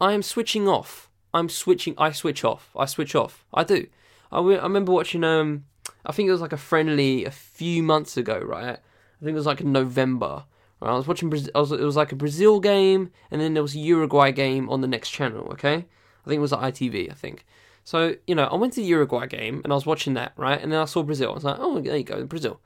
[0.00, 1.10] I am switching off.
[1.34, 1.94] I'm switching.
[1.98, 2.70] I switch off.
[2.76, 3.44] I switch off.
[3.54, 3.86] I do.
[4.32, 5.22] I, w- I remember watching.
[5.22, 5.66] Um,
[6.04, 8.78] I think it was like a friendly a few months ago, right?
[8.78, 10.44] I think it was like in November,
[10.88, 11.32] I was watching.
[11.54, 14.68] I was, it was like a Brazil game, and then there was a Uruguay game
[14.68, 15.48] on the next channel.
[15.52, 17.10] Okay, I think it was ITV.
[17.10, 17.44] I think.
[17.84, 20.60] So you know, I went to the Uruguay game and I was watching that right,
[20.60, 21.30] and then I saw Brazil.
[21.30, 22.60] I was like, oh, there you go, Brazil.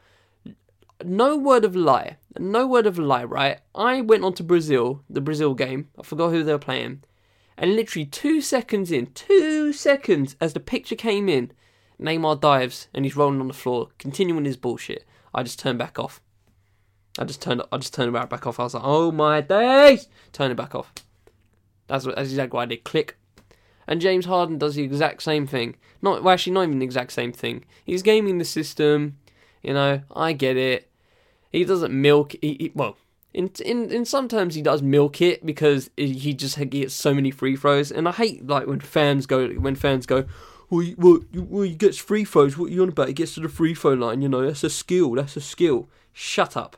[1.05, 2.17] No word of lie.
[2.39, 3.25] No word of lie.
[3.25, 3.61] Right.
[3.75, 5.89] I went on to Brazil, the Brazil game.
[5.99, 7.03] I forgot who they were playing,
[7.57, 11.53] and literally two seconds in, two seconds as the picture came in,
[12.01, 15.05] Neymar dives and he's rolling on the floor, continuing his bullshit.
[15.35, 16.21] I just turned back off.
[17.19, 18.61] I just turned I just turned it back off.
[18.61, 20.09] I was like, oh my days!
[20.33, 20.93] Turn it back off.
[21.87, 22.85] That's what that's exactly what I did.
[22.85, 23.17] Click.
[23.87, 25.77] And James Harden does the exact same thing.
[26.03, 27.65] Not well, actually not even the exact same thing.
[27.85, 29.17] He's gaming the system.
[29.63, 30.91] You know, I get it.
[31.53, 32.33] He doesn't milk.
[32.43, 32.97] He, he, well,
[33.33, 37.57] in in in sometimes he does milk it because he just gets so many free
[37.57, 37.91] throws.
[37.91, 40.25] And I hate like when fans go when fans go.
[40.69, 42.59] Well, well, well, he gets free throws.
[42.59, 43.07] What are you on about?
[43.07, 44.21] He gets to the free throw line.
[44.21, 45.13] You know, that's a skill.
[45.13, 45.89] That's a skill.
[46.13, 46.77] Shut up.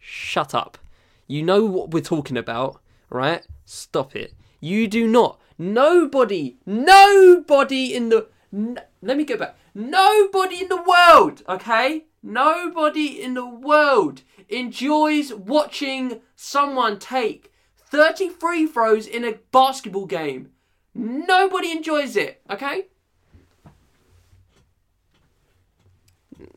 [0.00, 0.78] Shut up.
[1.26, 3.46] You know what we're talking about, right?
[3.64, 4.34] Stop it.
[4.60, 5.40] You do not.
[5.58, 8.28] Nobody, nobody in the.
[8.52, 9.56] N- let me go back.
[9.74, 12.06] Nobody in the world, okay?
[12.22, 20.50] Nobody in the world enjoys watching someone take 30 free throws in a basketball game.
[20.94, 22.86] Nobody enjoys it, okay?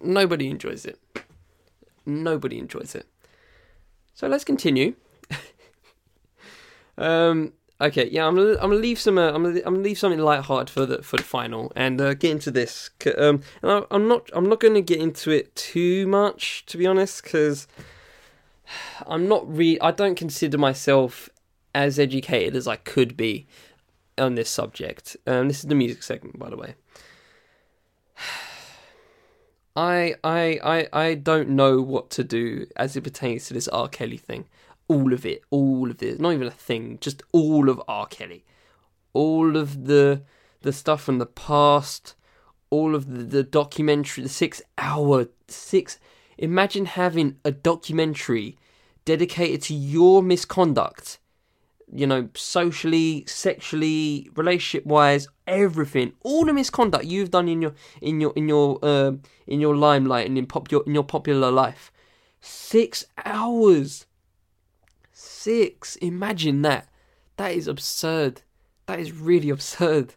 [0.01, 0.99] nobody enjoys it.
[2.05, 3.07] Nobody enjoys it.
[4.13, 4.95] So let's continue.
[6.97, 9.97] um, okay, yeah, I'm gonna I'm gonna leave some uh, I'm gonna I'm gonna leave
[9.97, 12.89] something light-hearted for the for the final and uh, get into this.
[13.17, 16.85] Um, and I, I'm not I'm not gonna get into it too much to be
[16.85, 17.67] honest, because
[19.07, 21.29] I'm not re I don't consider myself
[21.75, 23.47] as educated as I could be
[24.17, 25.17] on this subject.
[25.25, 26.75] Um, this is the music segment, by the way.
[29.75, 33.87] I, I, I, I don't know what to do as it pertains to this R.
[33.87, 34.45] Kelly thing.
[34.87, 38.05] All of it, all of it, not even a thing, just all of R.
[38.05, 38.43] Kelly,
[39.13, 40.23] all of the
[40.61, 42.15] the stuff from the past,
[42.69, 45.99] all of the, the documentary, the six hour, six.
[46.37, 48.57] Imagine having a documentary
[49.05, 51.19] dedicated to your misconduct
[51.95, 58.19] you know, socially, sexually, relationship wise, everything, all the misconduct you've done in your in
[58.19, 59.11] your in your uh,
[59.45, 61.91] in your limelight and in pop your in your popular life.
[62.41, 64.07] Six hours.
[65.11, 65.95] Six.
[65.97, 66.89] Imagine that.
[67.37, 68.41] That is absurd.
[68.87, 70.15] That is really absurd.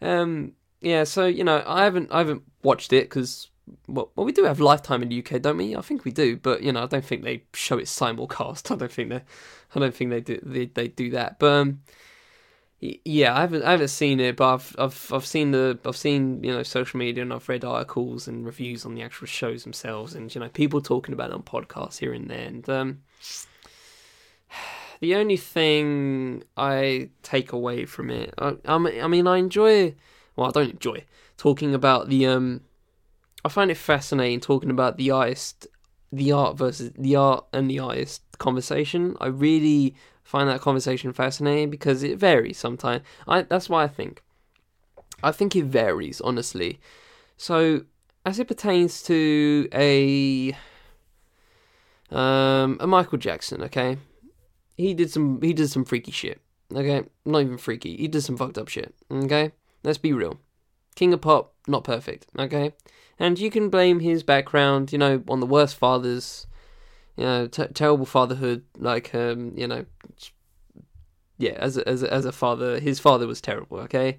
[0.00, 0.52] Um.
[0.80, 1.04] Yeah.
[1.04, 3.50] So you know, I haven't I haven't watched it because
[3.86, 5.76] well, well, we do have Lifetime in the UK, don't we?
[5.76, 8.70] I think we do, but you know, I don't think they show it simulcast.
[8.72, 9.22] I don't think they,
[9.74, 11.38] I don't think they do they, they do that.
[11.38, 11.80] But um,
[12.80, 16.44] yeah, I haven't I haven't seen it, but I've I've I've seen the I've seen
[16.44, 20.14] you know social media and I've read articles and reviews on the actual shows themselves,
[20.14, 22.46] and you know people talking about it on podcasts here and there.
[22.46, 23.02] And um,
[25.00, 29.94] the only thing I take away from it, I, I mean, I enjoy.
[30.36, 31.04] Well, I don't enjoy
[31.36, 32.60] talking about the um
[33.44, 35.66] I find it fascinating talking about the artist,
[36.10, 39.16] the art versus the art and the artist conversation.
[39.20, 43.02] I really find that conversation fascinating because it varies sometimes.
[43.28, 44.22] I that's why I think.
[45.22, 46.80] I think it varies honestly.
[47.36, 47.84] So
[48.24, 50.56] as it pertains to a
[52.10, 53.98] um a Michael Jackson, okay,
[54.76, 56.40] he did some he did some freaky shit.
[56.72, 57.96] Okay, not even freaky.
[57.96, 58.94] He did some fucked up shit.
[59.10, 60.38] Okay, let's be real.
[60.94, 62.26] King of Pop, not perfect.
[62.38, 62.72] Okay,
[63.18, 66.46] and you can blame his background, you know, on the worst fathers,
[67.16, 68.64] you know, t- terrible fatherhood.
[68.76, 69.84] Like, um, you know,
[71.38, 73.78] yeah, as a, as a, as a father, his father was terrible.
[73.80, 74.18] Okay,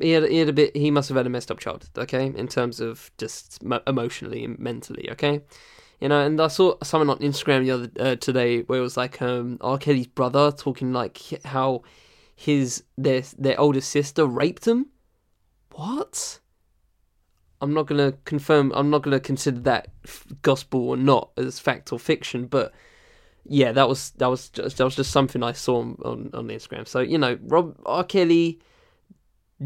[0.00, 0.76] he had he had a bit.
[0.76, 1.90] He must have had a messed up childhood.
[1.96, 5.10] Okay, in terms of just mo- emotionally and mentally.
[5.12, 5.42] Okay.
[6.00, 8.96] You know, and I saw someone on Instagram the other uh, today where it was
[8.96, 9.78] like um, R.
[9.78, 11.84] Kelly's brother talking like how
[12.34, 14.86] his their their older sister raped him.
[15.70, 16.40] What?
[17.62, 19.88] I'm not going to confirm, I'm not going to consider that
[20.42, 22.74] gospel or not as fact or fiction, but
[23.44, 26.86] yeah, that was that was just that was just something I saw on on, Instagram.
[26.86, 28.04] So you know, Rob R.
[28.04, 28.60] Kelly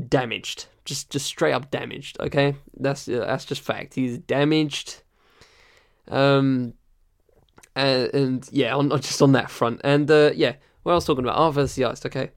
[0.08, 2.18] damaged, just just straight up damaged.
[2.20, 3.94] Okay, that's uh, that's just fact.
[3.94, 5.02] He's damaged.
[6.08, 6.74] Um,
[7.74, 11.24] and, and yeah, on just on that front, and uh, yeah, what I was talking
[11.24, 12.06] about, art versus the artist.
[12.06, 12.30] Okay,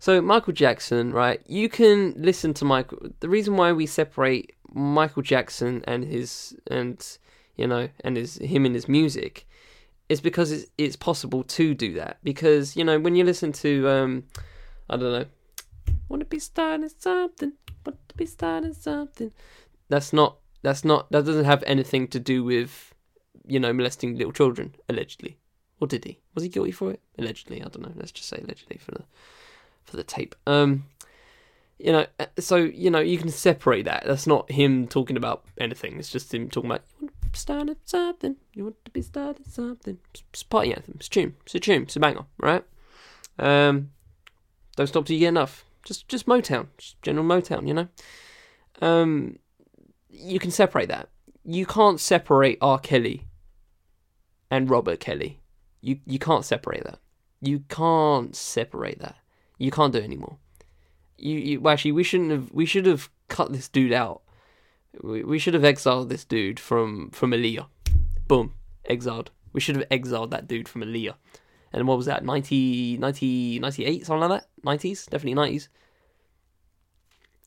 [0.00, 1.40] so Michael Jackson, right?
[1.46, 3.10] You can listen to Michael.
[3.20, 7.18] The reason why we separate Michael Jackson and his and
[7.56, 9.46] you know and his him and his music
[10.08, 12.18] is because it's, it's possible to do that.
[12.22, 14.24] Because you know when you listen to um
[14.88, 15.26] I don't know
[16.08, 17.52] want to be starting something
[17.86, 19.32] want to be starting something
[19.88, 22.94] that's not that's not that doesn't have anything to do with
[23.46, 25.36] you know molesting little children allegedly.
[25.80, 26.20] Or did he?
[26.34, 27.00] Was he guilty for it?
[27.18, 27.92] Allegedly I don't know.
[27.94, 29.04] Let's just say allegedly for the
[29.84, 30.34] for the tape.
[30.46, 30.84] Um
[31.82, 34.04] you know, uh, so you know you can separate that.
[34.06, 35.98] That's not him talking about anything.
[35.98, 38.36] It's just him talking about you want to start something.
[38.52, 39.98] You want to be starting something.
[40.30, 40.94] It's party anthem.
[40.96, 41.36] It's a tune.
[41.44, 41.82] It's a tune.
[41.82, 42.64] It's a banger, right?
[43.38, 43.92] Um,
[44.76, 45.64] don't stop till you get enough.
[45.84, 47.66] Just just Motown, just general Motown.
[47.66, 47.88] You know,
[48.82, 49.38] um,
[50.10, 51.08] you can separate that.
[51.44, 52.78] You can't separate R.
[52.78, 53.26] Kelly
[54.50, 55.40] and Robert Kelly.
[55.80, 56.98] You you can't separate that.
[57.40, 59.16] You can't separate that.
[59.56, 60.36] You can't do it anymore
[61.20, 64.22] you, you actually we shouldn't have we should have cut this dude out.
[65.02, 67.66] We, we should have exiled this dude from from Aaliyah.
[68.26, 68.54] Boom,
[68.84, 69.30] exiled.
[69.52, 71.14] We should have exiled that dude from Aaliyah.
[71.72, 72.24] And what was that?
[72.24, 74.48] 90, 90 98, something like that?
[74.64, 75.08] 90s?
[75.08, 75.68] Definitely 90s.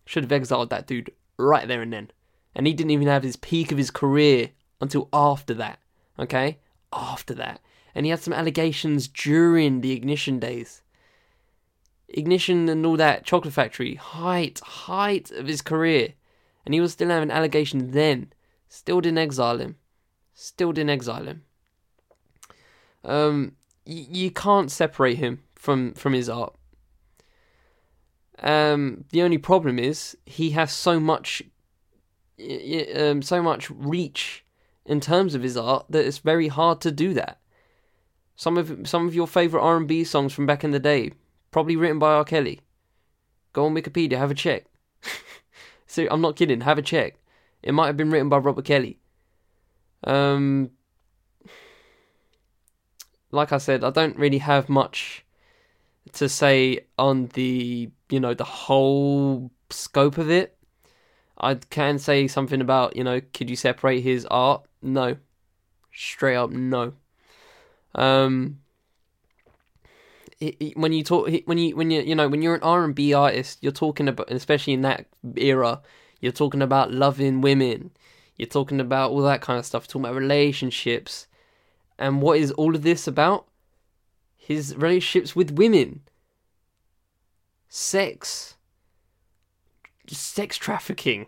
[0.06, 2.12] Should have exiled that dude right there and then.
[2.56, 5.80] And he didn't even have his peak of his career until after that.
[6.18, 6.60] Okay?
[6.92, 7.60] After that.
[7.96, 10.83] And he had some allegations during the ignition days.
[12.14, 16.14] Ignition and all that, Chocolate Factory, height, height of his career.
[16.66, 18.32] And he was still having allegations then.
[18.70, 19.76] Still didn't exile him.
[20.34, 21.44] Still didn't exile him.
[23.04, 23.54] Um,
[23.86, 26.56] y- you can't separate him from, from his art.
[28.40, 31.44] Um, the only problem is he has so much
[32.96, 34.44] um, so much reach
[34.86, 37.40] in terms of his art that it's very hard to do that.
[38.36, 41.12] Some of some of your favorite R and B songs from back in the day,
[41.54, 42.26] probably written by R.
[42.26, 42.60] Kelly.
[43.54, 44.66] Go on Wikipedia, have a check.
[45.88, 47.16] so I'm not kidding, have a check.
[47.62, 49.00] It might have been written by Robert Kelly.
[50.04, 50.72] Um,
[53.32, 55.24] like I said, I don't really have much
[56.14, 60.58] to say on the you know the whole scope of it.
[61.38, 64.66] I can say something about you know could you separate his art?
[64.82, 65.18] No,
[65.94, 66.94] straight up no.
[67.96, 68.60] Um,
[70.76, 73.14] when you talk when you when you you know when you're an R and B
[73.14, 75.82] artist, you're talking about especially in that era,
[76.20, 77.92] you're talking about loving women,
[78.38, 81.28] you're talking about all that kind of stuff, talking about relationships,
[81.98, 83.48] and what is all of this about?
[84.36, 86.02] His relationships with women,
[87.70, 88.56] sex,
[90.08, 91.28] sex trafficking.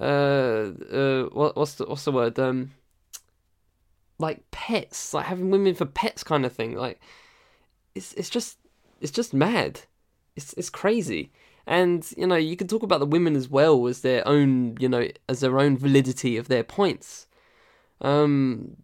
[0.00, 2.38] Uh, uh, what, what's the what's the word?
[2.38, 2.70] Um,
[4.20, 6.76] like pets, like having women for pets, kind of thing.
[6.76, 7.00] Like,
[7.94, 8.58] it's it's just
[9.00, 9.80] it's just mad.
[10.36, 11.32] It's it's crazy.
[11.66, 14.88] And you know, you can talk about the women as well as their own, you
[14.88, 17.26] know, as their own validity of their points.
[18.00, 18.76] Um,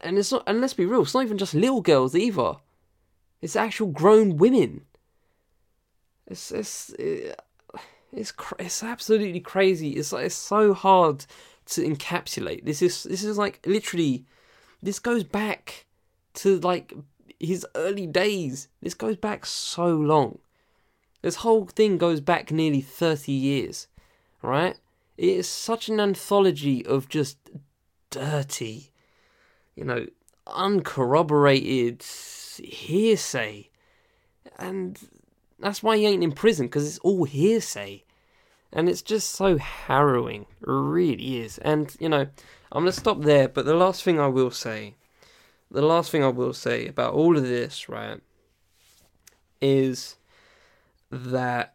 [0.00, 0.44] and it's not.
[0.46, 2.54] And let's be real, it's not even just little girls either.
[3.40, 4.82] It's actual grown women.
[6.26, 6.90] It's it's
[8.12, 9.90] it's it's absolutely crazy.
[9.90, 11.26] It's like, it's so hard
[11.66, 12.64] to encapsulate.
[12.64, 14.24] This is this is like literally
[14.82, 15.86] this goes back
[16.34, 16.94] to like
[17.40, 18.68] his early days.
[18.82, 20.38] This goes back so long.
[21.22, 23.88] This whole thing goes back nearly 30 years,
[24.42, 24.76] right?
[25.16, 27.38] It is such an anthology of just
[28.10, 28.92] dirty,
[29.74, 30.06] you know,
[30.46, 32.04] uncorroborated
[32.62, 33.68] hearsay.
[34.58, 34.98] And
[35.58, 38.04] that's why he ain't in prison, because it's all hearsay.
[38.72, 40.42] And it's just so harrowing.
[40.42, 41.58] It really is.
[41.58, 42.28] And, you know,
[42.70, 44.94] I'm going to stop there, but the last thing I will say,
[45.70, 48.20] the last thing I will say about all of this, right,
[49.60, 50.16] is
[51.10, 51.74] that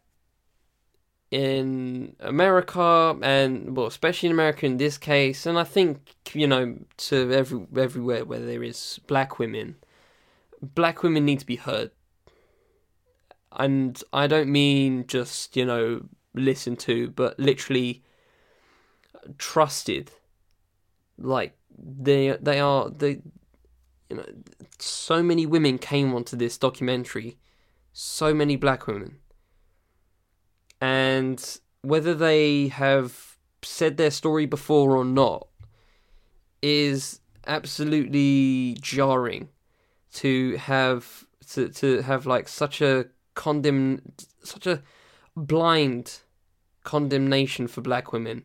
[1.32, 6.78] in America and well, especially in America in this case, and I think you know
[6.98, 9.76] to every everywhere where there is black women,
[10.62, 11.92] black women need to be heard.
[13.52, 16.04] And I don't mean just you know
[16.36, 18.04] listened to, but literally
[19.38, 20.12] trusted.
[21.18, 23.22] Like they they are they
[24.14, 24.26] you know
[24.80, 27.38] so many women came onto this documentary,
[27.94, 29.18] so many black women.
[30.80, 35.48] And whether they have said their story before or not
[36.62, 39.50] is absolutely jarring
[40.14, 43.06] to have to to have like such a
[43.36, 44.02] condemn
[44.44, 44.82] such a
[45.36, 46.20] blind
[46.84, 48.44] condemnation for black women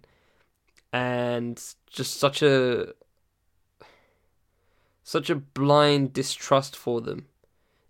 [0.93, 2.93] and just such a
[5.09, 7.25] such a blind distrust for them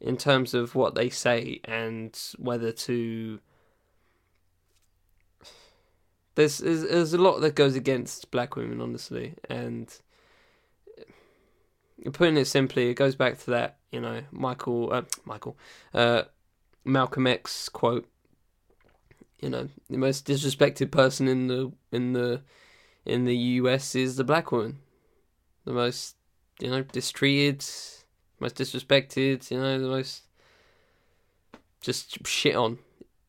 [0.01, 3.41] in terms of what they say and whether to
[6.37, 9.35] there's there's, a lot that goes against black women honestly.
[9.51, 9.93] And
[12.13, 15.59] putting it simply it goes back to that you know michael uh, michael
[15.93, 16.23] uh,
[16.85, 18.09] malcolm x quote
[19.41, 22.41] you know the most disrespected person in the in the
[23.05, 24.79] in the US is the black woman,
[25.65, 26.18] the most
[26.61, 27.65] you know mistreated,
[28.41, 30.23] most disrespected, you know the most
[31.81, 32.79] just shit on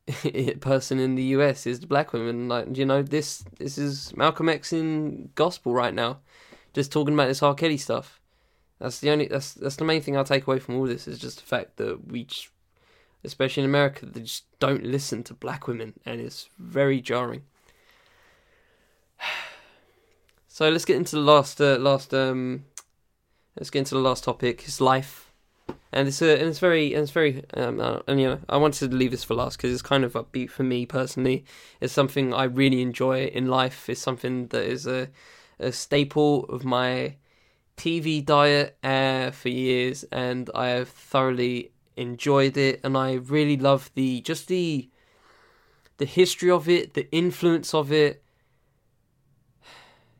[0.59, 2.47] person in the US is the black woman.
[2.47, 6.19] Like you know this this is Malcolm X in gospel right now,
[6.73, 8.19] just talking about this R Kelly stuff.
[8.79, 11.19] That's the only that's that's the main thing I take away from all this is
[11.19, 12.25] just the fact that we
[13.23, 17.43] especially in America, they just don't listen to black women, and it's very jarring.
[20.51, 22.65] So let's get into the last, uh, last, um,
[23.59, 24.61] let's get into the last topic.
[24.61, 25.31] His life,
[25.91, 28.57] and it's uh, and it's very, and it's very, um, uh, and you know, I
[28.57, 31.45] wanted to leave this for last because it's kind of upbeat for me personally.
[31.81, 33.89] It's something I really enjoy in life.
[33.89, 35.09] It's something that is a,
[35.59, 37.15] a staple of my
[37.77, 43.91] TV diet uh, for years, and I have thoroughly enjoyed it, and I really love
[43.93, 44.89] the just the
[45.97, 48.23] the history of it, the influence of it,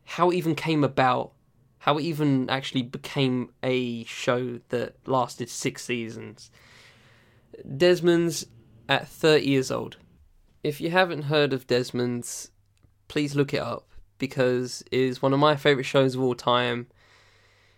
[0.03, 1.31] how it even came about,
[1.79, 6.51] how it even actually became a show that lasted six seasons.
[7.77, 8.45] Desmond's
[8.87, 9.97] at 30 years old.
[10.63, 12.51] If you haven't heard of Desmond's,
[13.07, 16.87] please look it up because it is one of my favourite shows of all time.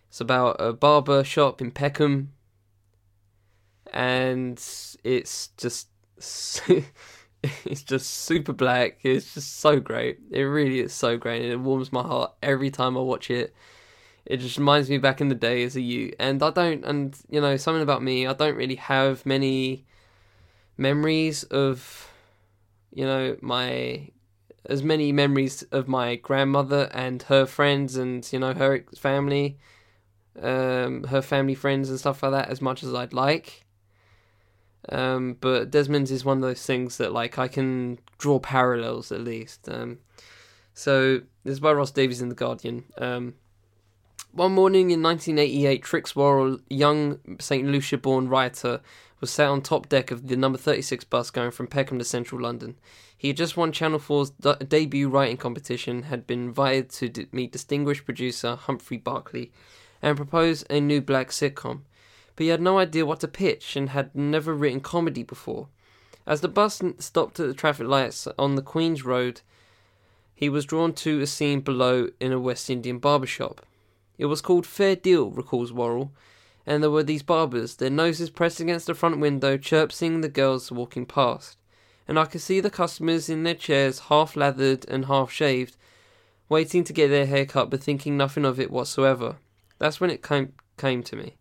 [0.10, 2.34] It's about a barber shop in Peckham
[3.94, 4.58] and
[5.04, 5.88] it's just
[7.44, 9.00] it's just super black.
[9.04, 10.20] It's just so great.
[10.32, 11.44] It really is so great.
[11.44, 13.54] It warms my heart every time I watch it.
[14.26, 17.18] It just reminds me back in the day as a you And I don't, and
[17.30, 19.86] you know, something about me, I don't really have many
[20.78, 22.10] memories of,
[22.94, 24.10] you know, my,
[24.66, 29.58] as many memories of my grandmother and her friends and, you know, her family,
[30.42, 33.66] um, her family friends and stuff like that as much as I'd like.
[34.90, 39.22] Um, but Desmond's is one of those things that like I can draw parallels at
[39.22, 39.70] least.
[39.70, 40.00] Um,
[40.74, 42.86] so this is by Ross Davies in the Guardian.
[42.98, 43.36] Um,
[44.32, 48.82] one morning in 1988, Trix Worrell, young St Lucia-born writer,
[49.20, 52.42] was sat on top deck of the number 36 bus going from Peckham to central
[52.42, 52.76] London.
[53.16, 57.28] He had just won Channel 4's d- debut writing competition, had been invited to d-
[57.32, 59.52] meet distinguished producer Humphrey Barclay,
[60.02, 61.82] and propose a new black sitcom
[62.36, 65.68] but he had no idea what to pitch and had never written comedy before.
[66.26, 69.42] As the bus stopped at the traffic lights on the Queen's Road,
[70.34, 73.66] he was drawn to a scene below in a West Indian barber shop.
[74.22, 76.12] It was called Fair Deal, recalls Worrell,
[76.68, 80.72] and there were these barbers, their noses pressed against the front window, chirping the girls
[80.72, 81.58] walking past.
[82.08, 85.76] And I could see the customers in their chairs, half lathered and half shaved,
[86.50, 89.38] waiting to get their hair cut but thinking nothing of it whatsoever.
[89.80, 91.38] That's when it came, came to me.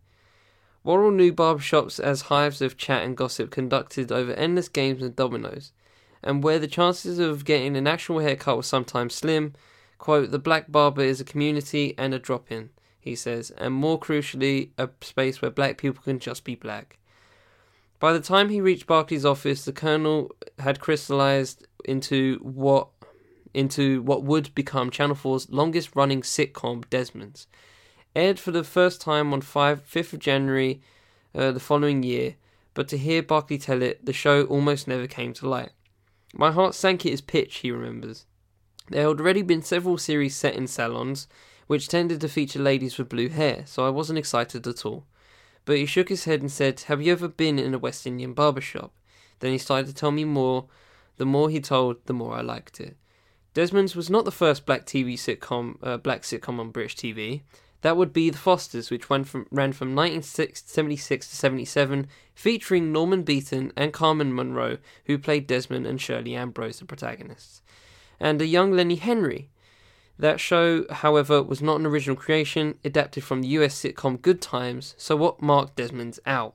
[0.83, 5.71] Worrell knew barbershops as hives of chat and gossip conducted over endless games and dominoes,
[6.23, 9.53] and where the chances of getting an actual haircut were sometimes slim.
[10.01, 13.99] Quote, the black barber is a community and a drop in, he says, and more
[13.99, 16.97] crucially, a space where black people can just be black.
[17.99, 22.87] By the time he reached Barclay's office, the kernel had crystallized into what
[23.53, 27.45] into what would become Channel 4's longest running sitcom, Desmond's
[28.15, 30.81] aired for the first time on 5, 5th of January
[31.35, 32.37] uh, the following year,
[32.73, 35.73] but to hear Barclay tell it, the show almost never came to light.
[36.33, 38.25] My heart sank at his pitch, he remembers.
[38.89, 41.27] There had already been several series set in salons,
[41.67, 45.05] which tended to feature ladies with blue hair, so I wasn't excited at all.
[45.65, 48.33] But he shook his head and said, Have you ever been in a West Indian
[48.33, 48.93] barber shop?
[49.39, 50.67] Then he started to tell me more.
[51.17, 52.97] The more he told, the more I liked it.
[53.53, 57.41] Desmond's was not the first black TV sitcom, uh, black sitcom on British TV.
[57.81, 63.23] That would be The Fosters, which ran from, ran from 1976 to 77, featuring Norman
[63.23, 67.61] Beaton and Carmen Munro, who played Desmond and Shirley Ambrose, the protagonists,
[68.21, 69.49] and a young Lenny Henry.
[70.17, 74.93] That show, however, was not an original creation, adapted from the US sitcom Good Times,
[74.97, 76.53] so what marked Desmond's out?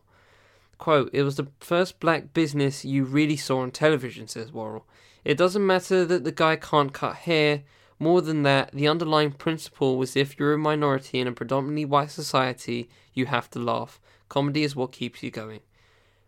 [0.78, 4.86] Quote, it was the first black business you really saw on television, says Worrell.
[5.24, 7.64] It doesn't matter that the guy can't cut hair,
[7.98, 12.10] more than that, the underlying principle was if you're a minority in a predominantly white
[12.10, 14.00] society, you have to laugh.
[14.28, 15.60] Comedy is what keeps you going.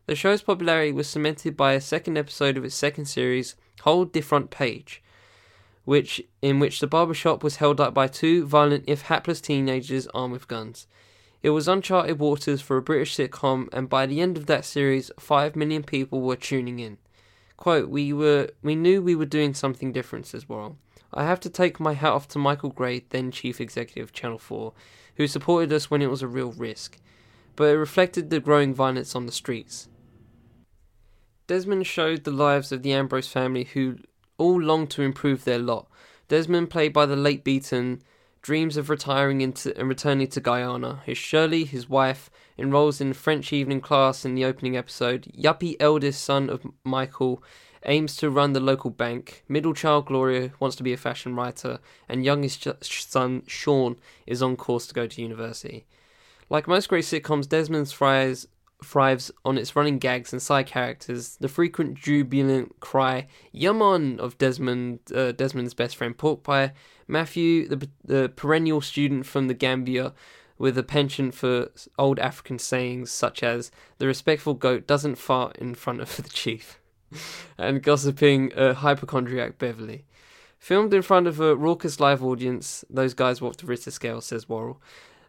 [0.06, 4.50] The show's popularity was cemented by a second episode of its second series, Hold Front
[4.50, 5.02] Page,
[5.88, 10.34] which in which the barbershop was held up by two violent if hapless teenagers armed
[10.34, 10.86] with guns.
[11.42, 15.10] It was uncharted waters for a British sitcom, and by the end of that series,
[15.18, 16.98] five million people were tuning in.
[17.56, 20.76] Quote, we were we knew we were doing something different, says Worrell.
[21.14, 24.38] I have to take my hat off to Michael Grade, then Chief Executive of Channel
[24.38, 24.74] 4,
[25.16, 26.98] who supported us when it was a real risk,
[27.56, 29.88] but it reflected the growing violence on the streets.
[31.46, 33.96] Desmond showed the lives of the Ambrose family who
[34.38, 35.88] all long to improve their lot.
[36.28, 38.02] Desmond, played by the late Beaton,
[38.42, 41.02] dreams of retiring into and returning to Guyana.
[41.04, 45.30] His Shirley, his wife, enrolls in French evening class in the opening episode.
[45.36, 47.42] Yuppie eldest son of Michael
[47.84, 49.44] aims to run the local bank.
[49.48, 51.78] Middle child Gloria wants to be a fashion writer,
[52.08, 55.86] and youngest son Sean is on course to go to university.
[56.50, 58.48] Like most great sitcoms, Desmond thrives,
[58.82, 61.36] thrives on its running gags and side characters.
[61.40, 66.72] The frequent jubilant cry "Yaman" of Desmond, uh, Desmond's best friend Pork Pie,
[67.06, 70.12] Matthew, the, the perennial student from the Gambia,
[70.58, 75.74] with a penchant for old African sayings such as "The respectful goat doesn't fart in
[75.74, 76.78] front of the chief."
[77.58, 80.04] and gossiping a hypochondriac Beverly.
[80.58, 84.48] Filmed in front of a raucous live audience, those guys walked the Richter scale, says
[84.48, 84.82] Worrell.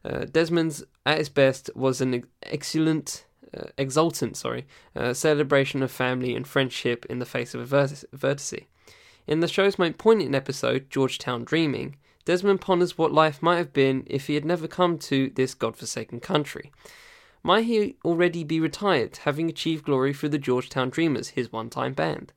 [0.03, 3.25] Uh, Desmond's, at its best, was an excellent,
[3.57, 8.67] uh, exultant, sorry, uh, celebration of family and friendship in the face of adversity.
[9.27, 11.95] In the show's most poignant episode, Georgetown Dreaming,
[12.25, 16.19] Desmond ponders what life might have been if he had never come to this godforsaken
[16.19, 16.71] country.
[17.41, 21.93] Might he already be retired, having achieved glory through the Georgetown Dreamers, his one time
[21.93, 22.33] band?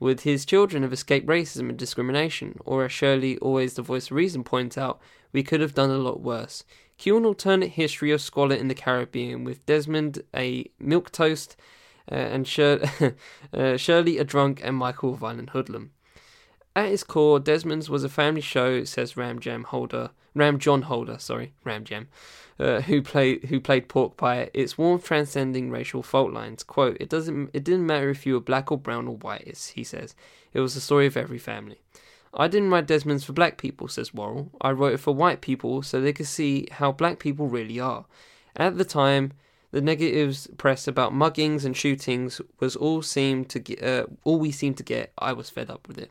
[0.00, 2.58] Would his children have escaped racism and discrimination?
[2.64, 5.00] Or, as Shirley, always the voice of reason, points out,
[5.32, 6.64] we could have done a lot worse.
[6.98, 11.56] Cue an alternate history of squalor in the Caribbean, with Desmond a milk toast
[12.10, 13.14] uh, and Shir-
[13.52, 15.90] uh, Shirley a drunk and Michael a violent hoodlum.
[16.76, 21.18] At its core, Desmond's was a family show, says Ram Jam Holder, Ram John Holder,
[21.18, 22.08] sorry, Ram Jam,
[22.58, 24.50] uh, who played who played Pork Pie.
[24.52, 26.64] It's warmth transcending racial fault lines.
[26.64, 27.50] Quote: It doesn't.
[27.52, 29.72] It didn't matter if you were black or brown or white.
[29.74, 30.16] He says
[30.52, 31.78] it was the story of every family.
[32.36, 34.50] I didn't write Desmond's for black people, says Worrell.
[34.60, 38.06] I wrote it for white people so they could see how black people really are.
[38.56, 39.32] At the time,
[39.70, 44.50] the negatives press about muggings and shootings was all seemed to get, uh, all we
[44.50, 45.12] seemed to get.
[45.18, 46.10] I was fed up with it.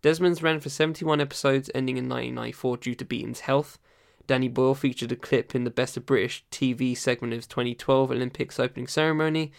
[0.00, 3.78] Desmond's ran for 71 episodes, ending in 1994 due to Beaton's health.
[4.26, 8.60] Danny Boyle featured a clip in the Best of British TV segment of 2012 Olympics
[8.60, 9.52] opening ceremony,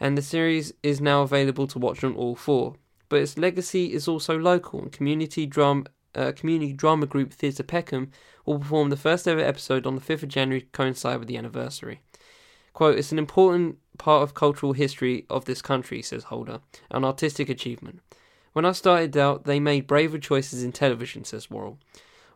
[0.00, 2.74] and the series is now available to watch on all four.
[3.14, 5.84] But its legacy is also local, and community drama,
[6.16, 8.10] uh, community drama group Theatre Peckham
[8.44, 11.36] will perform the first ever episode on the 5th of January to coincide with the
[11.36, 12.00] anniversary.
[12.72, 16.58] Quote, it's an important part of cultural history of this country, says Holder,
[16.90, 18.00] an artistic achievement.
[18.52, 21.78] When I started out, they made braver choices in television, says Worrell.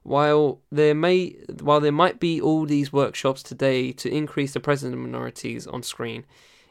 [0.05, 4.93] While there may, while there might be all these workshops today to increase the presence
[4.93, 6.24] of minorities on screen,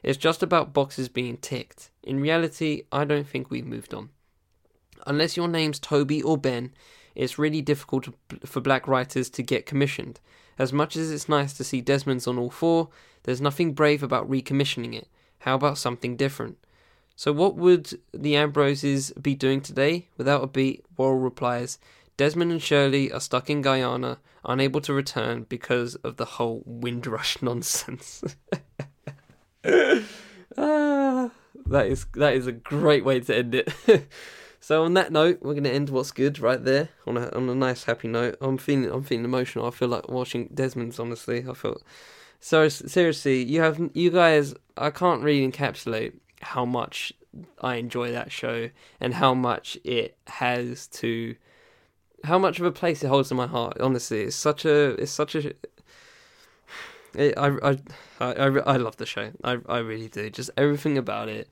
[0.07, 1.91] it's just about boxes being ticked.
[2.01, 4.09] In reality, I don't think we've moved on.
[5.05, 6.73] Unless your name's Toby or Ben,
[7.13, 8.07] it's really difficult
[8.45, 10.21] for black writers to get commissioned.
[10.57, 12.87] As much as it's nice to see Desmond's on all four,
[13.23, 15.09] there's nothing brave about recommissioning it.
[15.39, 16.57] How about something different?
[17.17, 20.07] So, what would the Ambroses be doing today?
[20.15, 21.79] Without a beat, Worrell replies
[22.15, 27.41] Desmond and Shirley are stuck in Guyana, unable to return because of the whole Windrush
[27.41, 28.23] nonsense.
[30.57, 31.31] ah,
[31.65, 33.73] that is that is a great way to end it.
[34.59, 37.55] so on that note, we're gonna end what's good right there on a on a
[37.55, 38.37] nice happy note.
[38.41, 39.65] I'm feeling I'm feeling emotional.
[39.65, 40.99] I feel like watching Desmond's.
[40.99, 41.81] Honestly, I feel
[42.39, 43.43] so seriously.
[43.43, 44.53] You have you guys.
[44.77, 47.13] I can't really encapsulate how much
[47.61, 51.35] I enjoy that show and how much it has to
[52.23, 55.11] how much of a place it holds in my heart honestly it's such a it's
[55.11, 55.53] such a
[57.17, 57.77] it, I, I
[58.19, 61.49] I I love the show I I really do just everything about it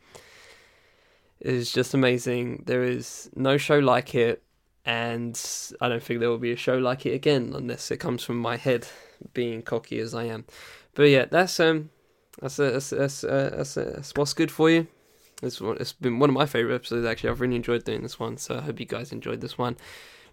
[1.39, 4.41] is just amazing there is no show like it
[4.86, 5.39] and
[5.82, 8.38] I don't think there will be a show like it again unless it comes from
[8.38, 8.88] my head
[9.34, 10.45] being cocky as I am
[10.93, 11.89] but yeah that's um
[12.41, 14.88] that's, a, that's, that's, uh, that's, uh, that's what's good for you.
[15.41, 17.30] It's, it's been one of my favorite episodes, actually.
[17.30, 19.78] I've really enjoyed doing this one, so I hope you guys enjoyed this one.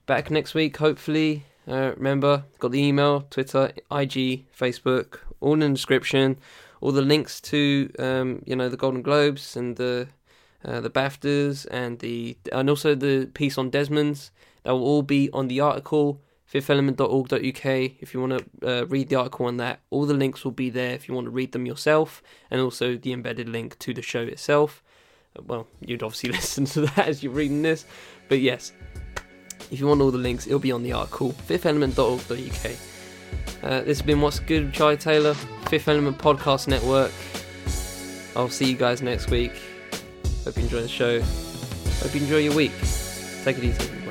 [0.07, 1.45] Back next week, hopefully.
[1.69, 6.39] Uh, remember, got the email, Twitter, IG, Facebook, all in the description.
[6.81, 10.09] All the links to, um, you know, the Golden Globes and the
[10.65, 14.31] uh, the BAFTAs and the and also the piece on Desmond's.
[14.65, 16.21] That will all be on the article
[16.53, 19.81] fifthelement.org.uk if you want to uh, read the article on that.
[19.89, 22.97] All the links will be there if you want to read them yourself, and also
[22.97, 24.83] the embedded link to the show itself.
[25.47, 27.87] Well, you'd obviously listen to that as you're reading this,
[28.29, 28.73] but yes,
[29.73, 32.71] if you want all the links, it'll be on the article fifthelement.org.uk.
[33.63, 37.11] Uh, this has been What's Good Charlie Taylor, Fifth Element Podcast Network.
[38.37, 39.53] I'll see you guys next week.
[40.45, 41.21] Hope you enjoy the show.
[41.21, 42.73] Hope you enjoy your week.
[43.45, 44.02] Take it easy.